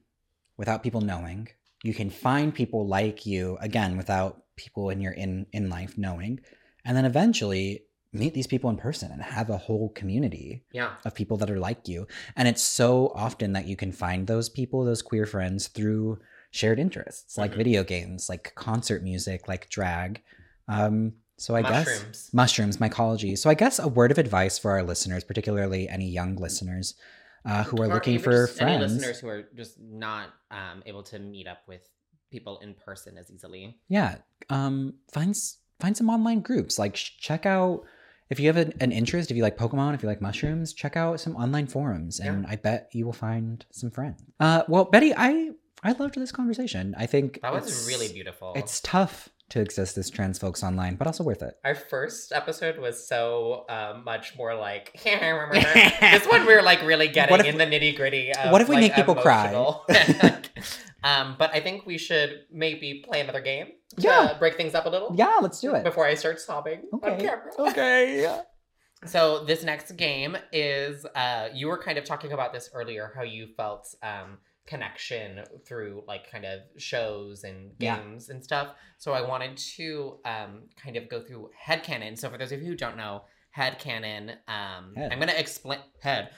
[0.57, 1.49] without people knowing.
[1.83, 6.41] You can find people like you again without people in your in in life knowing,
[6.85, 11.15] and then eventually meet these people in person and have a whole community Yeah, of
[11.15, 12.07] people that are like you.
[12.37, 16.21] And it's so often that you can find those people, those queer friends through
[16.53, 17.57] shared interests like Mhm.
[17.57, 20.23] video games, like concert music, like drag.
[20.69, 22.31] Um, so I guess mushrooms.
[22.33, 23.37] mushrooms, mycology.
[23.39, 26.95] So I guess a word of advice for our listeners, particularly any young listeners
[27.45, 28.95] uh, who are Or looking for friends.
[28.95, 31.83] listeners who are just not um, able to meet up with
[32.31, 33.77] people in person as easily.
[33.89, 34.17] Yeah,
[34.51, 35.37] um, find
[35.81, 36.79] find some online groups.
[36.79, 37.83] Like check out
[38.31, 40.97] if you have an, an interest, if you like Pokemon, if you like mushrooms, check
[40.97, 44.23] out some online forums, and I bet you will find some friends.
[44.41, 45.51] Uh, well, Betti, I
[45.83, 46.95] I loved this conversation.
[46.97, 48.53] I think That was really beautiful.
[48.57, 51.55] It's tough to exist as trans folks online, but also worth it.
[51.65, 56.47] Our first episode was so um, much more like this one.
[56.47, 58.33] We were like really getting if- in the nitty gritty.
[58.49, 59.51] what if we make people cry?
[59.89, 60.43] cry?
[61.05, 63.69] um, but I think we should maybe play another game
[63.99, 64.37] Yeah.
[64.39, 65.13] break things up a little.
[65.15, 65.85] Yeah, let's do it.
[65.85, 67.25] Before I start sobbing on Okay.
[67.27, 67.51] camera.
[67.59, 68.41] Okay.
[69.07, 73.23] So this next game is uh you were kind of talking about this earlier how
[73.23, 77.99] you felt um connection through like kind of shows and Yeah.
[78.01, 78.75] games and stuff.
[78.99, 82.19] So I wanted to um kind of go through headcanon.
[82.19, 83.25] So for those of you who don't know,
[83.57, 85.13] headcanon um Head.
[85.13, 86.31] I'm going to explain head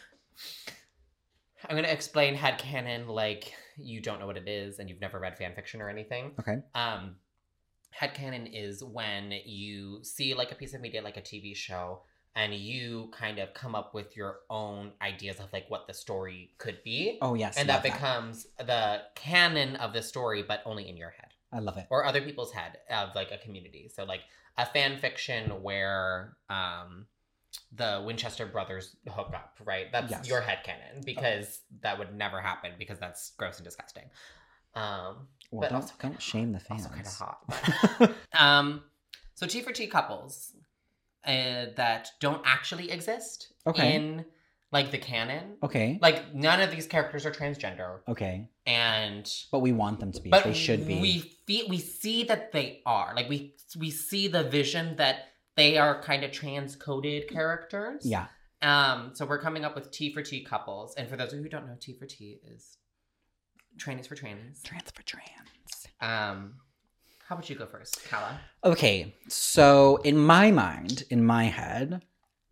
[1.69, 5.19] I'm going to explain headcanon like you don't know what it is and you've never
[5.19, 6.33] read fan fiction or anything.
[6.39, 6.59] Okay.
[6.75, 7.17] Um,
[7.99, 12.03] headcanon is when you see like a piece of media, like a TV show,
[12.37, 16.51] and you kind of come up with your own ideas of like what the story
[16.59, 17.19] could be.
[17.23, 17.57] Oh yes.
[17.57, 21.61] and love that becomes the canon of the story, but only in your head I
[21.61, 21.87] love it.
[21.91, 23.91] or other people's head of like a community.
[23.93, 24.21] So like
[24.59, 27.07] a fan fiction where um
[27.73, 29.87] the Winchester brothers hook up, right?
[29.91, 30.29] That's Yes.
[30.29, 34.05] your head canon because that would never happen because that's gross and disgusting.
[34.75, 36.85] Um Well, but don't, also don't shame the fans.
[36.87, 38.15] also kind of hot.
[38.39, 38.83] um,
[39.35, 40.53] so T for T couples
[41.27, 43.95] uh, that don't actually exist Okay.
[43.97, 44.25] in
[44.73, 45.57] like the canon.
[45.63, 45.99] okay.
[46.03, 48.49] Like none of these characters are transgender, Okay.
[48.67, 50.31] and But we want them to be.
[50.31, 51.01] but they should be.
[51.01, 55.17] We feel we see that they are like we we see the vision that
[55.57, 58.03] they are kind of transcoded characters.
[58.05, 58.27] yeah.
[58.63, 59.13] Um.
[59.15, 61.49] So we're coming up with T for T couples, and for those of you who
[61.49, 62.77] don't know, T for T is
[63.79, 64.63] trannies for trannies.
[64.65, 65.87] Trans for trans.
[66.01, 66.55] Um.
[67.29, 68.39] How about you go first, Calla?
[68.65, 69.15] Okay.
[69.29, 72.03] So in my mind, in my head,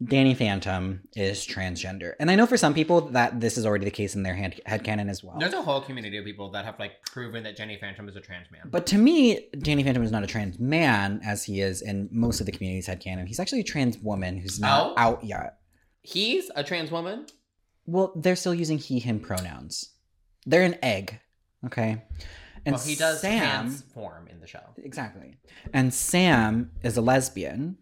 [0.03, 2.15] Danny Phantom is transgender.
[2.19, 4.61] And I know for some people that this is already the case in their head
[4.69, 5.37] headcanon as well.
[5.39, 8.21] There's a whole community of people that have like proven that Danny Phantom is a
[8.21, 8.63] trans man.
[8.71, 12.41] But to me, Danny Phantom is not a trans man as he is in most
[12.41, 13.29] of the community's headcanon.
[13.29, 14.95] He's actually a trans woman who's not Oh?
[14.97, 15.59] out yet.
[16.03, 17.27] he's a trans woman.
[17.87, 19.91] Well, they're still using he, him pronouns.
[20.47, 21.21] They're an egg.
[21.67, 22.03] Okay.
[22.67, 24.63] And well, he does Sam, transform in the show.
[24.79, 25.37] Exactly.
[25.73, 27.77] And Sam is a lesbian,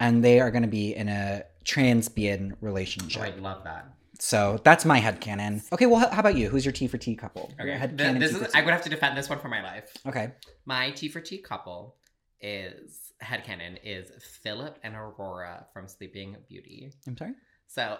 [0.00, 3.22] and they are going to be in a transbian Oh, relationship.
[3.22, 3.92] I love that.
[4.18, 5.70] So that's my head headcanon.
[5.72, 6.48] Okay, well, how about you?
[6.48, 7.52] Who's your T for T couple?
[7.60, 8.54] Okay, headcanon Th- this is.
[8.54, 9.92] I would have to defend this one for my life.
[10.06, 10.32] Okay.
[10.64, 11.96] My T for T couple
[12.40, 14.10] is head headcanon is
[14.42, 16.92] Philip and Aurora from Sleeping Beauty.
[17.06, 17.32] I'm sorry?
[17.66, 17.98] So,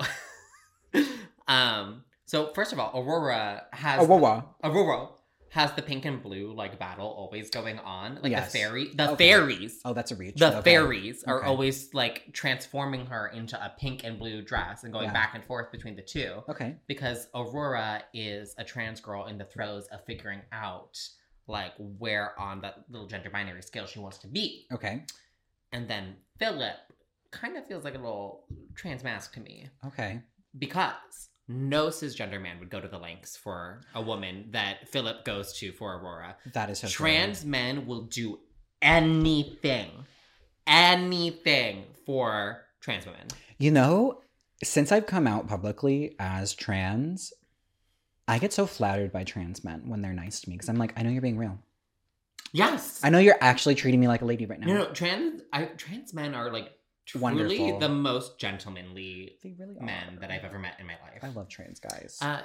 [1.49, 4.47] um, so first of all, Aurora has Aurora.
[4.63, 5.09] Aurora
[5.57, 8.19] has the pink and blue like battle always going on.
[8.23, 8.53] Like Yes.
[8.53, 9.31] the fairy, the Okay.
[9.31, 9.81] fairies.
[9.87, 10.37] Oh, that's a reach.
[10.37, 10.63] The Okay.
[10.71, 11.49] fairies are Okay.
[11.49, 15.13] always like transforming her into a pink and blue dress and going Yeah.
[15.15, 16.77] back and forth between the two Okay.
[16.87, 20.97] because Aurora is a trans girl in the throes of figuring out
[21.49, 24.67] like where on that little gender binary scale she wants to be.
[24.73, 25.05] Okay.
[25.73, 26.77] And then Philip
[27.31, 30.21] kind of feels like a little transmasc to me Okay.
[30.59, 35.53] because no cisgender man would go to the lengths for a woman that Philip goes
[35.59, 36.37] to for Aurora.
[36.53, 37.07] That is so true.
[37.07, 38.41] Trans men will do
[38.83, 39.91] anything,
[40.67, 43.27] anything for trans women.
[43.59, 44.23] You know,
[44.63, 47.33] since I've come out publicly as trans,
[48.27, 50.93] I get so flattered by trans men when they're nice to me because I'm like,
[50.97, 51.59] I know you're being real.
[52.53, 53.01] Yes.
[53.05, 54.67] I know you're actually treating me like a lady right now.
[54.67, 56.73] No, no, trans I, trans men are like
[57.07, 57.79] truly Wonderful.
[57.79, 59.85] the most gentlemanly They really are.
[59.85, 61.23] men that I've ever met in my life.
[61.23, 62.19] I love trans guys.
[62.21, 62.41] Uh,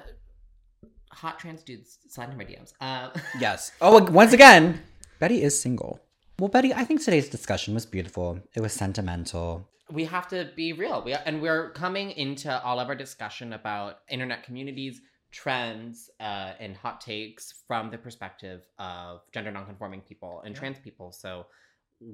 [1.12, 2.74] hot trans dudes slide into my DMs.
[2.80, 3.10] Uh,
[3.40, 3.72] yes.
[3.82, 4.82] Oh, once again,
[5.22, 6.00] Betti is single.
[6.40, 8.40] Well, Betti, I think today's discussion was beautiful.
[8.56, 9.68] It was sentimental.
[9.92, 11.04] We have to be real.
[11.04, 15.02] We and we're coming into all of our discussion about internet communities,
[15.32, 20.60] trends, uh, and hot takes from the perspective of gender nonconforming people and Yeah.
[20.60, 21.12] trans people.
[21.12, 21.46] So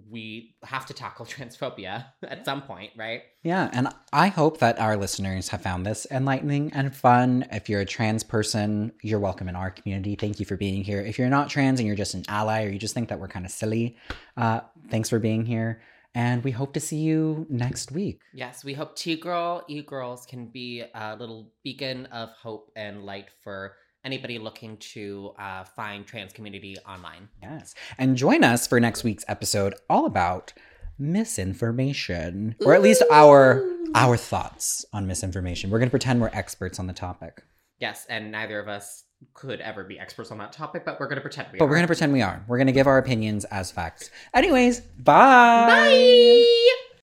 [0.09, 3.21] we have to tackle transphobia at some point, right?
[3.43, 7.45] Yeah, and I hope that our listeners have found this enlightening and fun.
[7.51, 10.15] If you're a trans person, you're welcome in our community.
[10.15, 11.01] Thank you for being here.
[11.01, 13.27] If you're not trans and you're just an ally or you just think that we're
[13.27, 13.97] kind of silly,
[14.35, 15.81] uh, thanks for being here.
[16.15, 18.21] And we hope to see you next week.
[18.33, 23.03] Yes, we hope T Girl, E Girls can be a little beacon of hope and
[23.03, 23.75] light for
[24.07, 27.27] anybody looking to uh, find trans community online.
[27.43, 27.75] Yes.
[27.97, 30.53] And join us for next week's episode all about
[30.97, 32.55] misinformation.
[32.65, 33.63] Or at least our
[33.95, 35.69] our thoughts on misinformation.
[35.69, 37.43] We're gonna pretend we're experts on the topic.
[37.79, 39.03] Yes, and neither of us
[39.33, 41.67] could ever be experts on that topic, but we're going to pretend we But are.
[41.69, 42.43] we're gonna pretend we are.
[42.47, 44.09] We're gonna give our opinions as facts.
[44.33, 45.67] Anyways, bye.
[45.67, 46.86] Bye!